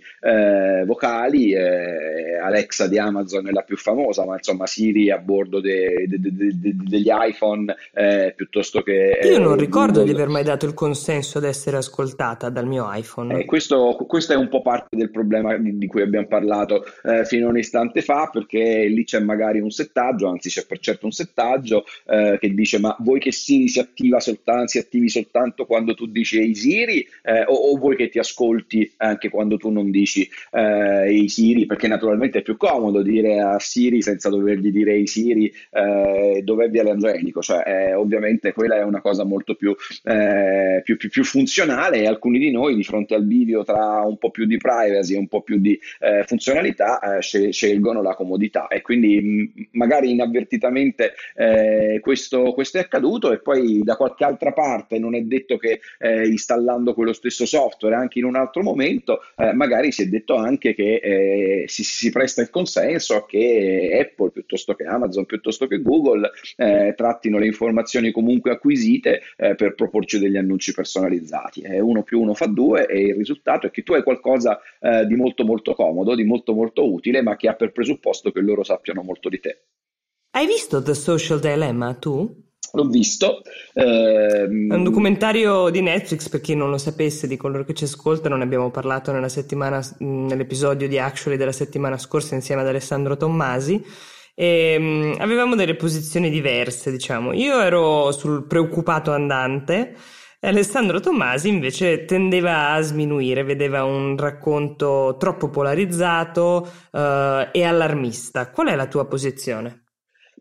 vocali, 0.85 1.55
Alexa 1.55 2.87
di 2.87 2.97
Amazon 2.97 3.47
è 3.47 3.51
la 3.51 3.61
più 3.61 3.77
famosa, 3.77 4.25
ma 4.25 4.35
insomma 4.35 4.65
Siri 4.65 5.11
a 5.11 5.17
bordo 5.17 5.59
de, 5.59 6.05
de, 6.07 6.19
de, 6.19 6.51
degli 6.61 7.09
iPhone 7.09 7.75
eh, 7.93 8.30
piuttosto 8.35 8.81
che... 8.81 9.19
Io 9.23 9.39
non 9.39 9.57
ricordo 9.57 9.99
Google. 9.99 10.05
di 10.05 10.11
aver 10.11 10.27
mai 10.29 10.43
dato 10.43 10.65
il 10.65 10.73
consenso 10.73 11.37
ad 11.37 11.45
essere 11.45 11.77
ascoltata 11.77 12.49
dal 12.49 12.67
mio 12.67 12.89
iPhone. 12.91 13.39
Eh, 13.39 13.45
questo, 13.45 13.95
questo, 14.07 14.33
è 14.33 14.35
un 14.35 14.49
po' 14.49 14.61
parte 14.61 14.95
del 14.95 15.11
problema 15.11 15.57
di, 15.57 15.77
di 15.77 15.87
cui 15.87 16.01
abbiamo 16.01 16.27
parlato 16.27 16.83
eh, 17.03 17.25
fino 17.25 17.47
a 17.47 17.49
un 17.49 17.57
istante 17.57 18.01
fa, 18.01 18.29
perché 18.31 18.85
lì 18.85 19.03
c'è 19.03 19.19
magari 19.19 19.59
un 19.59 19.69
settaggio, 19.69 20.27
anzi 20.27 20.49
c'è 20.49 20.65
per 20.65 20.79
certo 20.79 21.05
un 21.05 21.11
settaggio 21.11 21.85
eh, 22.07 22.37
che 22.39 22.53
dice 22.53 22.79
ma 22.79 22.95
vuoi 22.99 23.19
che 23.19 23.31
Siri 23.31 23.67
si 23.67 23.79
attiva 23.79 24.19
soltanto, 24.19 24.67
si 24.67 24.77
attivi 24.77 25.09
soltanto 25.09 25.65
quando 25.65 25.93
tu 25.93 26.07
dici 26.07 26.39
Ehi 26.39 26.55
Siri 26.55 27.07
eh, 27.23 27.43
o, 27.43 27.53
o, 27.53 27.77
vuoi 27.77 27.95
che 27.95 28.09
ti 28.09 28.19
ascolti 28.19 28.91
anche 28.97 29.29
quando 29.29 29.57
tu 29.57 29.69
non 29.69 29.91
dici 29.91 30.27
eh, 30.51 31.13
i 31.13 31.29
Siri, 31.29 31.65
perché 31.65 31.87
naturalmente 31.87 32.39
è 32.39 32.41
più 32.41 32.57
comodo 32.57 33.01
dire 33.01 33.39
a 33.39 33.59
Siri 33.59 34.01
senza 34.01 34.29
dovergli 34.29 34.71
dire 34.71 34.97
i 34.97 35.07
Siri 35.07 35.51
eh, 35.71 36.41
dov'è 36.43 36.69
Viale 36.69 36.91
Angelico, 36.91 37.41
cioè 37.41 37.63
eh, 37.65 37.93
ovviamente 38.21 38.53
quella 38.53 38.75
è 38.75 38.83
una 38.83 39.01
cosa 39.01 39.23
molto 39.23 39.55
più, 39.55 39.75
eh, 40.03 40.81
più, 40.83 40.95
più, 40.97 41.09
più, 41.09 41.23
funzionale 41.23 42.01
e 42.01 42.07
alcuni 42.07 42.37
di 42.37 42.51
noi 42.51 42.75
di 42.75 42.83
fronte 42.83 43.15
al 43.15 43.25
video 43.25 43.63
tra 43.63 44.01
un 44.01 44.17
po' 44.17 44.29
più 44.29 44.45
di 44.45 44.57
privacy 44.57 45.15
e 45.15 45.17
un 45.17 45.27
po' 45.27 45.41
più 45.41 45.57
di 45.57 45.77
eh, 45.99 46.23
funzionalità 46.25 47.17
eh, 47.17 47.21
scelgono 47.51 48.01
la 48.01 48.13
comodità. 48.13 48.67
E 48.67 48.81
quindi 48.81 49.19
mh, 49.19 49.77
magari 49.77 50.11
inavvertitamente 50.11 51.13
questo, 52.01 52.53
questo, 52.53 52.77
è 52.77 52.81
accaduto 52.81 53.31
e 53.31 53.39
poi 53.39 53.81
da 53.83 53.95
qualche 53.95 54.23
altra 54.23 54.51
parte 54.51 54.99
non 54.99 55.15
è 55.15 55.21
detto 55.21 55.57
che 55.57 55.79
installando 55.99 56.93
quello 56.93 57.13
stesso 57.13 57.45
software 57.45 57.95
anche 57.95 58.19
in 58.19 58.25
un 58.25 58.35
altro 58.35 58.61
momento 58.61 59.21
magari 59.53 59.91
si 59.91 60.03
è 60.03 60.05
detto 60.05 60.35
anche 60.35 60.73
che 60.73 60.95
eh, 60.95 61.63
si, 61.67 61.83
si, 61.83 62.11
presta 62.11 62.41
il 62.41 62.49
consenso 62.49 63.15
a 63.15 63.25
che 63.25 63.97
Apple 63.99 64.31
piuttosto 64.31 64.73
che 64.73 64.83
Amazon, 64.83 65.25
piuttosto 65.25 65.67
che 65.67 65.81
Google 65.81 66.31
eh, 66.57 66.93
trattino 66.95 67.37
le 67.37 67.45
informazioni 67.45 68.10
comunque 68.11 68.51
acquisite 68.51 69.21
eh, 69.37 69.55
per 69.55 69.75
proporci 69.75 70.19
degli 70.19 70.37
annunci 70.37 70.73
personalizzati. 70.73 71.63
uno 71.65 72.03
più 72.03 72.19
uno 72.19 72.33
fa 72.33 72.47
due 72.47 72.85
e 72.87 73.07
il 73.07 73.15
risultato 73.15 73.67
è 73.67 73.71
che 73.71 73.83
tu 73.83 73.93
hai 73.93 74.03
qualcosa 74.03 74.59
eh, 74.79 75.05
di 75.05 75.15
molto 75.15 75.43
molto 75.43 75.73
comodo, 75.73 76.15
di 76.15 76.23
molto 76.23 76.53
molto 76.53 76.91
utile, 76.91 77.21
ma 77.21 77.35
che 77.35 77.47
ha 77.47 77.53
per 77.53 77.71
presupposto 77.71 78.31
che 78.31 78.41
loro 78.41 78.63
sappiano 78.63 79.03
molto 79.03 79.29
di 79.29 79.39
te. 79.39 79.63
Hai 80.31 80.45
visto 80.47 80.81
The 80.81 80.93
Social 80.93 81.39
Dilemma 81.39 81.93
tu? 81.95 82.49
L'ho 82.73 82.85
visto. 82.85 83.41
Ehm... 83.73 84.71
È 84.71 84.75
un 84.75 84.83
documentario 84.83 85.69
di 85.69 85.81
Netflix, 85.81 86.29
per 86.29 86.39
chi 86.39 86.55
non 86.55 86.69
lo 86.69 86.77
sapesse, 86.77 87.27
di 87.27 87.35
coloro 87.35 87.65
che 87.65 87.73
ci 87.73 87.83
ascoltano, 87.83 88.37
ne 88.37 88.43
abbiamo 88.43 88.71
parlato 88.71 89.11
nell'episodio 89.11 90.87
di 90.87 90.97
Actually 90.97 91.37
della 91.37 91.51
settimana 91.51 91.97
scorsa 91.97 92.35
insieme 92.35 92.61
ad 92.61 92.67
Alessandro 92.67 93.17
Tommasi. 93.17 93.83
E, 94.41 94.75
um, 94.75 95.15
avevamo 95.19 95.53
delle 95.53 95.75
posizioni 95.75 96.31
diverse, 96.31 96.89
diciamo. 96.89 97.31
Io 97.31 97.61
ero 97.61 98.11
sul 98.11 98.47
preoccupato 98.47 99.11
andante. 99.11 99.95
e 100.39 100.47
Alessandro 100.47 100.99
Tommasi 100.99 101.47
invece 101.47 102.05
tendeva 102.05 102.71
a 102.71 102.81
sminuire, 102.81 103.43
vedeva 103.43 103.83
un 103.83 104.17
racconto 104.17 105.15
troppo 105.19 105.49
polarizzato 105.49 106.67
uh, 106.91 106.97
e 107.51 107.63
allarmista. 107.63 108.49
Qual 108.49 108.69
è 108.69 108.75
la 108.75 108.87
tua 108.87 109.05
posizione? 109.05 109.83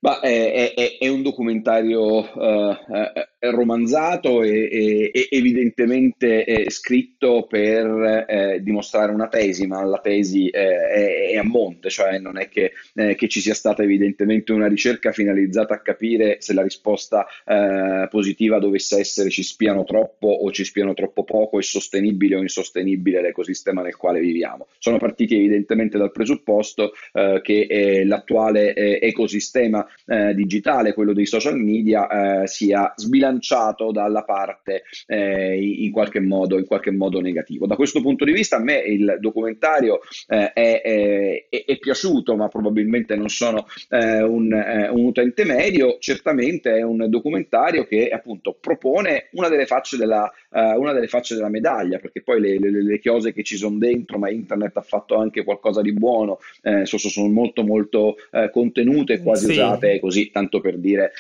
Ma 0.01 0.21
è, 0.21 0.73
è, 0.73 0.97
è, 0.99 1.09
un 1.09 1.21
documentario 1.21 2.21
uh, 2.21 2.77
romanzato 3.41 4.43
e, 4.43 5.11
e 5.13 5.29
evidentemente 5.31 6.69
scritto 6.69 7.47
per 7.49 8.27
eh, 8.29 8.61
dimostrare 8.63 9.13
una 9.13 9.29
tesi, 9.29 9.67
ma 9.67 9.83
la 9.83 9.99
tesi 9.99 10.49
eh, 10.49 10.61
è, 10.61 11.31
è, 11.31 11.37
a 11.37 11.43
monte, 11.43 11.89
cioè 11.89 12.19
non 12.19 12.39
è 12.39 12.49
che, 12.49 12.73
eh, 12.95 13.15
che, 13.15 13.29
ci 13.29 13.41
sia 13.41 13.55
stata 13.55 13.83
evidentemente 13.83 14.53
una 14.53 14.69
ricerca 14.69 15.13
finalizzata 15.13 15.75
a 15.75 15.81
capire 15.81 16.37
se 16.41 16.53
la 16.53 16.63
risposta 16.63 17.27
eh, 17.47 18.09
positiva 18.11 18.59
dovesse 18.59 18.99
essere 18.99 19.31
ci 19.31 19.43
spiano 19.43 19.85
troppo 19.85 20.29
o 20.29 20.51
ci 20.51 20.65
spiano 20.65 20.93
troppo 20.93 21.25
poco, 21.25 21.59
è 21.59 21.63
sostenibile 21.63 22.37
o 22.37 22.41
insostenibile 22.41 23.23
l'ecosistema 23.23 23.83
nel 23.83 23.97
quale 23.97 24.21
viviamo. 24.21 24.67
Sono 24.79 24.99
partiti 24.99 25.37
evidentemente 25.37 25.97
dal 25.97 26.13
presupposto 26.13 26.93
eh, 27.13 27.41
che 27.43 27.67
eh, 27.69 28.05
l'attuale 28.05 28.75
ecosistema 29.01 29.87
digitale, 30.35 30.93
quello 30.93 31.13
dei 31.13 31.27
social 31.27 31.57
media, 31.57 32.47
sia 32.47 32.93
sbilanciato 32.97 33.30
bilanciato 33.31 33.93
dalla 33.93 34.25
parte 34.25 34.83
eh, 35.07 35.57
in, 35.57 35.93
qualche 35.93 36.21
modo, 36.21 36.59
in 36.59 36.67
qualche 36.67 36.91
modo 36.91 37.21
negativo. 37.21 37.67
Da 37.67 37.77
questo 37.77 38.01
punto 38.01 38.25
di 38.25 38.33
vista 38.33 38.57
a 38.57 38.61
me 38.61 38.79
il 38.79 39.19
documentario 39.21 40.01
eh, 40.27 40.53
è, 40.53 40.83
è, 40.83 41.65
è, 41.65 41.79
piaciuto, 41.79 42.37
ma 42.37 42.49
probabilmente 42.49 43.15
non 43.15 43.29
sono 43.29 43.67
eh, 43.89 44.23
un, 44.23 44.53
eh, 44.53 44.89
un, 44.89 45.05
utente 45.05 45.45
medio, 45.45 45.99
certamente 46.01 46.77
è 46.77 46.83
un 46.83 47.07
documentario 47.09 47.85
che 47.85 48.09
appunto 48.09 48.57
propone 48.61 49.29
una 49.33 49.49
delle 49.49 49.67
facce 49.67 49.97
della, 49.97 50.31
uh, 50.51 50.81
una 50.81 50.93
delle 50.93 51.09
facce 51.09 51.35
della 51.35 51.49
medaglia, 51.49 51.99
perché 51.99 52.23
poi 52.23 52.41
le, 52.41 52.59
le, 52.59 52.83
le, 52.83 52.99
chiose 52.99 53.33
che 53.33 53.43
ci 53.43 53.57
sono 53.57 53.79
dentro, 53.79 54.19
ma 54.19 54.31
internet 54.31 54.77
ha 54.77 54.83
fatto 54.83 55.17
anche 55.17 55.45
qualcosa 55.45 55.81
di 55.81 55.93
buono, 55.93 56.39
eh, 56.63 56.85
sono 56.85 57.29
molto 57.29 57.63
molto 57.63 58.17
eh, 58.31 58.51
contenute, 58.51 59.21
quasi 59.21 59.47
sì. 59.47 59.53
usate 59.53 60.01
così, 60.01 60.31
tanto 60.31 60.61
per 60.61 60.79
dire, 60.79 61.13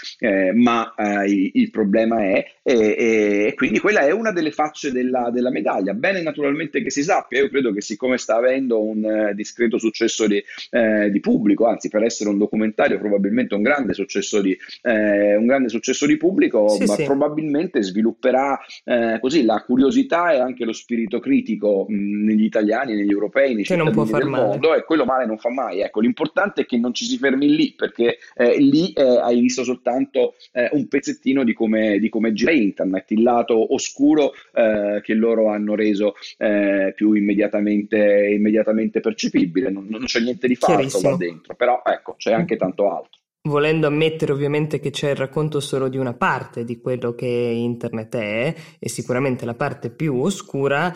ma 0.54 0.94
il, 1.26 1.50
il 1.54 1.70
problema 1.70 2.22
è 2.22 2.44
e, 2.62 3.46
e, 3.48 3.54
quindi 3.56 3.78
quella 3.80 4.00
è 4.00 4.12
una 4.12 4.32
delle 4.32 4.52
facce 4.52 4.92
della, 4.92 5.30
della, 5.32 5.50
medaglia. 5.50 5.92
Bene 5.94 6.22
naturalmente 6.22 6.82
che 6.82 6.90
si 6.90 7.02
sappia, 7.02 7.40
io 7.40 7.48
credo 7.48 7.72
che 7.72 7.80
siccome 7.80 8.18
sta 8.18 8.36
avendo 8.36 8.82
un 8.82 9.02
uh, 9.02 9.34
discreto 9.34 9.78
successo 9.78 10.26
di, 10.26 10.42
eh, 10.70 11.10
di, 11.10 11.20
pubblico, 11.20 11.66
anzi 11.66 11.88
per 11.88 12.02
essere 12.02 12.30
un 12.30 12.38
documentario 12.38 12.98
probabilmente 12.98 13.54
un 13.54 13.62
grande 13.62 13.92
successo 13.92 14.40
di, 14.40 14.56
eh, 14.82 15.34
un 15.36 15.46
grande 15.46 15.68
successo 15.68 16.06
di 16.06 16.16
pubblico, 16.16 16.68
sì, 16.68 16.84
ma 16.84 16.94
sì. 16.94 17.04
probabilmente 17.04 17.82
svilupperà 17.82 18.60
eh, 18.84 19.18
così 19.20 19.44
la 19.44 19.62
curiosità 19.64 20.32
e 20.32 20.38
anche 20.38 20.64
lo 20.64 20.72
spirito 20.72 21.20
critico 21.20 21.86
mh, 21.88 22.24
negli 22.24 22.44
italiani, 22.44 22.94
negli 22.94 23.10
europei, 23.10 23.54
nei 23.54 23.64
che 23.64 23.76
cittadini 23.76 24.10
del 24.10 24.26
male. 24.26 24.46
mondo 24.46 24.74
e 24.74 24.84
quello 24.84 25.04
male 25.04 25.26
non 25.26 25.38
fa 25.38 25.50
mai. 25.50 25.80
Ecco, 25.80 26.00
l'importante 26.00 26.62
è 26.62 26.66
che 26.66 26.78
non 26.78 26.92
ci 26.94 27.04
si 27.04 27.18
fermi 27.18 27.54
lì 27.54 27.74
perché 27.76 28.18
eh, 28.34 28.58
lì 28.58 28.92
eh, 28.92 29.02
hai 29.02 29.40
visto 29.40 29.62
soltanto 29.64 30.34
eh, 30.52 30.68
un 30.72 30.88
pezzettino 30.88 31.44
di 31.44 31.52
come, 31.52 31.98
di 31.98 32.08
come 32.08 32.32
gira 32.32 32.50
internet, 32.50 33.10
il 33.10 33.22
lato 33.22 33.74
oscuro 33.74 34.32
eh, 34.54 35.00
che 35.02 35.14
loro 35.14 35.48
hanno 35.50 35.74
reso 35.74 36.14
eh, 36.38 36.92
più 36.96 37.12
immediatamente, 37.12 38.30
immediatamente 38.32 39.00
percepibile. 39.00 39.70
Non, 39.70 39.86
non, 39.88 40.04
c'è 40.04 40.20
niente 40.20 40.48
di 40.48 40.54
falso 40.56 41.00
là 41.02 41.16
dentro, 41.16 41.54
però 41.54 41.82
ecco, 41.84 42.14
c'è 42.16 42.32
anche 42.32 42.56
tanto 42.56 42.90
altro 42.90 43.19
volendo 43.42 43.86
ammettere 43.86 44.32
ovviamente 44.32 44.80
che 44.80 44.90
c'è 44.90 45.10
il 45.10 45.16
racconto 45.16 45.60
solo 45.60 45.88
di 45.88 45.96
una 45.96 46.14
parte 46.14 46.64
di 46.64 46.78
quello 46.78 47.14
che 47.14 47.26
internet 47.26 48.16
è, 48.16 48.54
e 48.78 48.88
sicuramente 48.88 49.44
la 49.44 49.54
parte 49.54 49.90
più 49.90 50.20
oscura, 50.20 50.94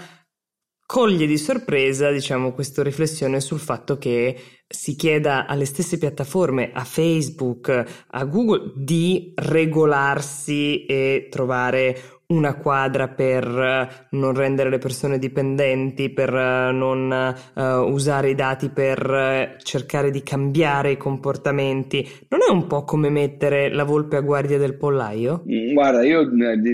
coglie 0.87 1.27
di 1.27 1.39
sorpresa, 1.39 2.11
diciamo, 2.11 2.53
questa 2.53 2.83
riflessione 2.83 3.41
sul 3.41 3.59
fatto 3.59 3.97
che 3.97 4.39
si 4.67 4.95
chieda 4.97 5.47
alle 5.47 5.65
stesse 5.65 5.99
piattaforme, 5.99 6.71
a 6.73 6.85
Facebook, 6.85 8.05
a 8.09 8.25
Google, 8.25 8.73
di 8.77 9.33
regolarsi 9.35 10.85
e 10.85 11.29
trovare 11.31 12.14
una 12.27 12.55
quadra 12.55 13.09
per 13.09 13.45
eh, 13.47 14.07
non 14.11 14.35
rendere 14.35 14.71
le 14.71 14.79
persone 14.79 15.19
dipendenti, 15.19 16.11
per 16.11 16.33
eh, 16.35 16.73
non 16.73 17.35
uh, 17.55 17.61
usare 17.93 18.31
i 18.31 18.35
dati 18.35 18.71
per 18.71 19.57
cercare 19.63 20.11
di 20.11 20.23
cambiare 20.23 20.93
i 20.93 20.97
comportamenti. 20.97 22.07
Non 22.29 22.41
è 22.49 22.51
un 22.51 22.67
po' 22.67 22.85
come 22.85 23.11
mettere 23.11 23.73
la 23.73 23.85
volpe 23.85 24.17
a 24.17 24.21
guardia 24.21 24.59
del 24.59 24.77
pollaio? 24.77 25.45
Mm, 25.49 25.73
guarda, 25.75 26.05
io 26.05 26.31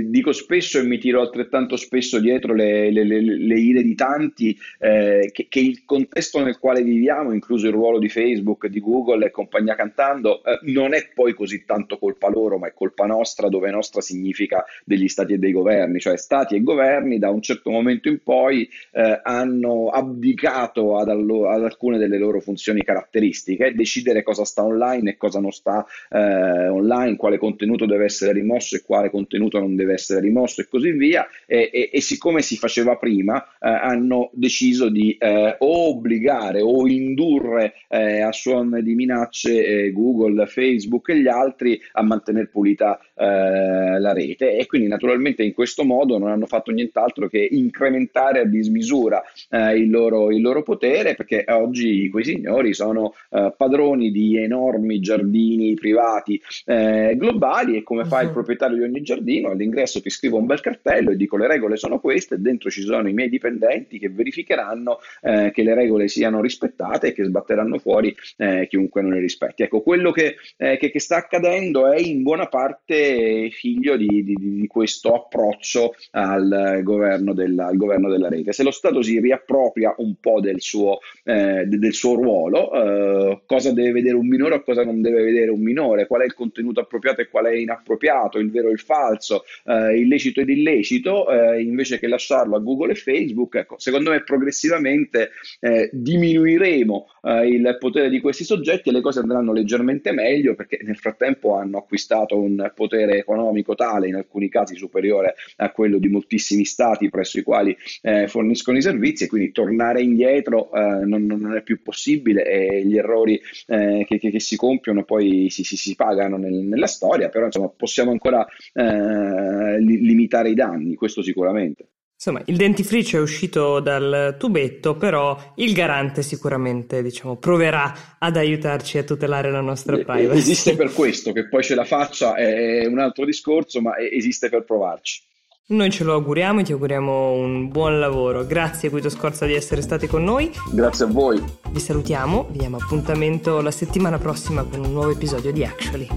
dico 0.08 0.32
spesso 0.32 0.78
e 0.78 0.84
mi 0.84 0.98
tiro 0.98 1.20
altrettanto 1.20 1.76
spesso 1.76 2.20
dietro 2.20 2.54
le, 2.54 2.90
le, 2.92 3.04
le, 3.04 3.20
le 3.20 3.58
ire 3.58 3.82
di 3.82 3.94
tanti 3.94 4.56
eh, 4.78 5.30
che, 5.32 5.46
che, 5.48 5.60
il 5.60 5.84
contesto 5.84 6.42
nel 6.42 6.58
quale 6.58 6.82
viviamo, 6.82 7.32
incluso 7.32 7.66
il 7.66 7.72
ruolo 7.72 7.98
di 7.98 8.08
Facebook, 8.08 8.66
di 8.66 8.80
Google 8.80 9.26
e 9.26 9.30
compagnia 9.30 9.74
cantando, 9.74 10.44
eh, 10.44 10.60
non 10.70 10.94
è 10.94 11.08
poi 11.12 11.34
così 11.34 11.64
tanto 11.64 11.98
colpa 11.98 12.28
loro, 12.28 12.58
ma 12.58 12.68
è 12.68 12.72
colpa 12.72 13.06
nostra, 13.06 13.48
dove 13.48 13.70
nostra 13.70 14.00
significa 14.00 14.64
degli 14.84 15.08
stati 15.08 15.38
dei 15.40 15.50
governi, 15.52 15.98
cioè 15.98 16.16
stati 16.16 16.54
e 16.54 16.62
governi 16.62 17.18
da 17.18 17.30
un 17.30 17.42
certo 17.42 17.70
momento 17.70 18.08
in 18.08 18.22
poi 18.22 18.68
eh, 18.92 19.20
hanno 19.22 19.88
abdicato 19.88 20.96
ad, 20.98 21.08
allo- 21.08 21.48
ad, 21.48 21.64
alcune 21.64 21.98
delle 21.98 22.18
loro 22.18 22.40
funzioni 22.40 22.82
caratteristiche, 22.82 23.74
decidere 23.74 24.22
cosa 24.22 24.44
sta 24.44 24.62
online 24.62 25.10
e 25.10 25.16
cosa 25.16 25.40
non 25.40 25.50
sta 25.50 25.84
eh, 26.10 26.68
online, 26.68 27.16
quale 27.16 27.38
contenuto 27.38 27.86
deve 27.86 28.04
essere 28.04 28.32
rimosso 28.32 28.76
e 28.76 28.82
quale 28.82 29.10
contenuto 29.10 29.58
non 29.58 29.74
deve 29.74 29.94
essere 29.94 30.20
rimosso 30.20 30.60
e 30.60 30.68
così 30.68 30.92
via, 30.92 31.26
e, 31.46 31.70
e, 31.72 31.90
e 31.92 32.00
siccome 32.00 32.42
si 32.42 32.56
faceva 32.56 32.96
prima, 32.96 33.42
eh, 33.42 33.68
hanno 33.68 34.30
deciso 34.32 34.88
di 34.88 35.16
eh, 35.18 35.56
o 35.58 35.88
obbligare 35.88 36.60
o 36.60 36.86
indurre 36.86 37.74
eh, 37.88 38.20
a 38.20 38.32
suon 38.32 38.80
di 38.82 38.94
minacce 38.94 39.90
Google, 39.92 40.46
Facebook 40.46 41.08
e 41.08 41.20
gli 41.20 41.28
altri 41.28 41.80
a 41.92 42.02
mantenere 42.02 42.46
pulita 42.46 43.00
la 43.20 44.12
rete. 44.12 44.56
E 44.56 44.66
quindi 44.66 44.88
naturalmente 44.88 45.29
ovviamente 45.30 45.42
in 45.42 45.54
questo 45.54 45.84
modo 45.84 46.18
non 46.18 46.30
hanno 46.30 46.46
fatto 46.46 46.70
nient'altro 46.70 47.28
che 47.28 47.46
incrementare 47.50 48.40
a 48.40 48.44
dismisura 48.44 49.22
eh, 49.50 49.76
il, 49.76 49.90
loro, 49.90 50.30
il, 50.30 50.40
loro, 50.40 50.62
potere 50.62 51.14
perché 51.14 51.44
oggi 51.48 52.08
quei 52.10 52.24
signori 52.24 52.74
sono 52.74 53.14
eh, 53.30 53.52
padroni 53.56 54.10
di 54.10 54.36
enormi 54.36 55.00
giardini 55.00 55.74
privati 55.74 56.40
eh, 56.66 57.14
globali 57.16 57.76
e 57.76 57.82
come 57.82 58.04
fa 58.04 58.20
il 58.20 58.28
mhm. 58.28 58.32
proprietario 58.32 58.76
di 58.76 58.82
ogni 58.82 59.02
giardino 59.02 59.50
all'ingresso 59.50 60.00
ti 60.00 60.10
scrivo 60.10 60.38
un 60.38 60.46
bel 60.46 60.60
cartello 60.60 61.10
e 61.10 61.16
dico 61.16 61.36
le 61.36 61.46
regole 61.46 61.76
sono 61.76 62.00
queste 62.00 62.40
dentro 62.40 62.70
ci 62.70 62.82
sono 62.82 63.08
i 63.08 63.12
miei 63.12 63.28
dipendenti 63.28 63.98
che 63.98 64.10
verificheranno 64.10 64.98
eh, 65.22 65.50
che 65.52 65.62
le 65.62 65.74
regole 65.74 66.08
siano 66.08 66.40
rispettate 66.40 67.08
e 67.08 67.12
che 67.12 67.24
sbatteranno 67.24 67.78
fuori 67.78 68.14
eh, 68.36 68.66
chiunque 68.68 69.02
non 69.02 69.12
le 69.12 69.20
rispetti. 69.20 69.62
Ecco, 69.62 69.80
quello 69.80 70.10
che, 70.10 70.36
eh, 70.56 70.76
che, 70.76 70.90
che, 70.90 71.00
sta 71.00 71.16
accadendo 71.16 71.90
è 71.90 71.98
in 71.98 72.22
buona 72.22 72.46
parte 72.46 73.50
figlio 73.50 73.96
di, 73.96 74.22
di, 74.24 74.34
di 74.34 74.66
questo 74.66 75.19
approccio 75.24 75.94
al 76.12 76.80
governo, 76.82 77.32
della, 77.32 77.66
al 77.66 77.76
governo, 77.76 78.08
della, 78.10 78.28
rete. 78.28 78.52
Se 78.52 78.62
lo 78.62 78.70
Stato 78.70 79.02
si 79.02 79.18
riappropria 79.20 79.94
un 79.98 80.14
po' 80.20 80.40
del 80.40 80.60
suo, 80.60 80.98
eh, 81.24 81.64
del 81.66 81.92
suo 81.92 82.14
ruolo, 82.14 82.72
eh, 82.72 83.40
cosa 83.46 83.72
deve 83.72 83.92
vedere 83.92 84.14
un 84.14 84.26
minore 84.26 84.56
o 84.56 84.62
cosa 84.62 84.84
non 84.84 85.00
deve 85.00 85.22
vedere 85.22 85.50
un 85.50 85.60
minore, 85.60 86.06
qual 86.06 86.22
è 86.22 86.24
il 86.24 86.34
contenuto 86.34 86.80
appropriato 86.80 87.20
e 87.20 87.28
qual 87.28 87.46
è 87.46 87.52
inappropriato, 87.52 88.38
il 88.38 88.50
vero 88.50 88.68
e 88.68 88.72
il 88.72 88.80
falso, 88.80 89.44
eh, 89.64 89.98
illecito 89.98 90.40
ed 90.40 90.48
illecito, 90.48 91.30
eh, 91.30 91.60
invece 91.62 91.98
che 91.98 92.08
lasciarlo 92.08 92.56
a 92.56 92.60
Google 92.60 92.92
e 92.92 92.96
Facebook, 92.96 93.54
ecco, 93.56 93.78
secondo 93.78 94.10
me 94.10 94.22
progressivamente 94.22 95.30
eh, 95.60 95.90
diminuiremo 95.92 97.06
eh, 97.22 97.48
il 97.48 97.76
potere 97.78 98.08
di 98.08 98.20
questi 98.20 98.44
soggetti 98.44 98.88
e 98.88 98.92
le 98.92 99.00
cose 99.00 99.20
andranno 99.20 99.52
leggermente 99.52 100.12
meglio 100.12 100.54
perché 100.54 100.80
nel 100.82 100.96
frattempo 100.96 101.56
hanno 101.56 101.78
acquistato 101.78 102.38
un 102.38 102.72
potere 102.74 103.18
economico 103.18 103.74
tale, 103.74 104.08
in 104.08 104.14
alcuni 104.14 104.48
casi 104.48 104.76
superiore 104.76 105.09
superiore 105.10 105.34
a 105.56 105.70
quello 105.70 105.98
di 105.98 106.08
moltissimi 106.08 106.64
stati 106.64 107.10
presso 107.10 107.38
i 107.38 107.42
quali 107.42 107.76
eh, 108.02 108.28
forniscono 108.28 108.78
i 108.78 108.82
servizi 108.82 109.24
e 109.24 109.26
quindi 109.26 109.52
tornare 109.52 110.00
indietro 110.02 110.72
eh, 110.72 111.04
non, 111.04 111.24
non, 111.26 111.56
è 111.56 111.62
più 111.62 111.82
possibile 111.82 112.44
e 112.44 112.84
gli 112.84 112.96
errori 112.96 113.40
eh, 113.66 114.04
che, 114.06 114.18
che, 114.18 114.30
che, 114.30 114.40
si 114.40 114.56
compiono 114.56 115.04
poi 115.04 115.48
si, 115.50 115.64
si, 115.64 115.76
si 115.76 115.94
pagano 115.96 116.36
nel, 116.36 116.54
nella 116.54 116.86
storia, 116.86 117.28
però 117.28 117.46
insomma 117.46 117.68
possiamo 117.68 118.12
ancora 118.12 118.46
eh, 118.72 119.80
li, 119.80 120.00
limitare 120.00 120.50
i 120.50 120.54
danni, 120.54 120.94
questo 120.94 121.22
sicuramente. 121.22 121.88
Insomma, 122.22 122.42
il 122.44 122.56
dentifricio 122.56 123.16
è 123.16 123.20
uscito 123.20 123.80
dal 123.80 124.36
tubetto, 124.38 124.94
però 124.94 125.54
il 125.54 125.72
garante 125.72 126.20
sicuramente, 126.20 127.02
diciamo, 127.02 127.38
proverà 127.38 128.16
ad 128.18 128.36
aiutarci 128.36 128.98
a 128.98 129.04
tutelare 129.04 129.50
la 129.50 129.62
nostra 129.62 129.96
privacy. 129.96 130.36
Esiste 130.36 130.76
per 130.76 130.92
questo, 130.92 131.32
che 131.32 131.48
poi 131.48 131.62
ce 131.62 131.74
la 131.74 131.86
faccia 131.86 132.34
è 132.34 132.84
un 132.84 132.98
altro 132.98 133.24
discorso, 133.24 133.80
ma 133.80 133.96
esiste 133.96 134.50
per 134.50 134.64
provarci. 134.64 135.22
Noi 135.68 135.88
ce 135.88 136.04
lo 136.04 136.12
auguriamo 136.12 136.60
e 136.60 136.64
ti 136.64 136.72
auguriamo 136.72 137.32
un 137.32 137.70
buon 137.70 137.98
lavoro. 137.98 138.44
Grazie 138.44 138.90
Guido 138.90 139.08
Scorza 139.08 139.46
di 139.46 139.54
essere 139.54 139.80
stati 139.80 140.06
con 140.06 140.22
noi. 140.22 140.52
Grazie 140.74 141.06
a 141.06 141.08
voi. 141.08 141.42
Vi 141.70 141.80
salutiamo, 141.80 142.48
vi 142.50 142.58
diamo 142.58 142.76
appuntamento 142.76 143.62
la 143.62 143.70
settimana 143.70 144.18
prossima 144.18 144.62
con 144.64 144.84
un 144.84 144.92
nuovo 144.92 145.10
episodio 145.10 145.52
di 145.52 145.64
Actually. 145.64 146.08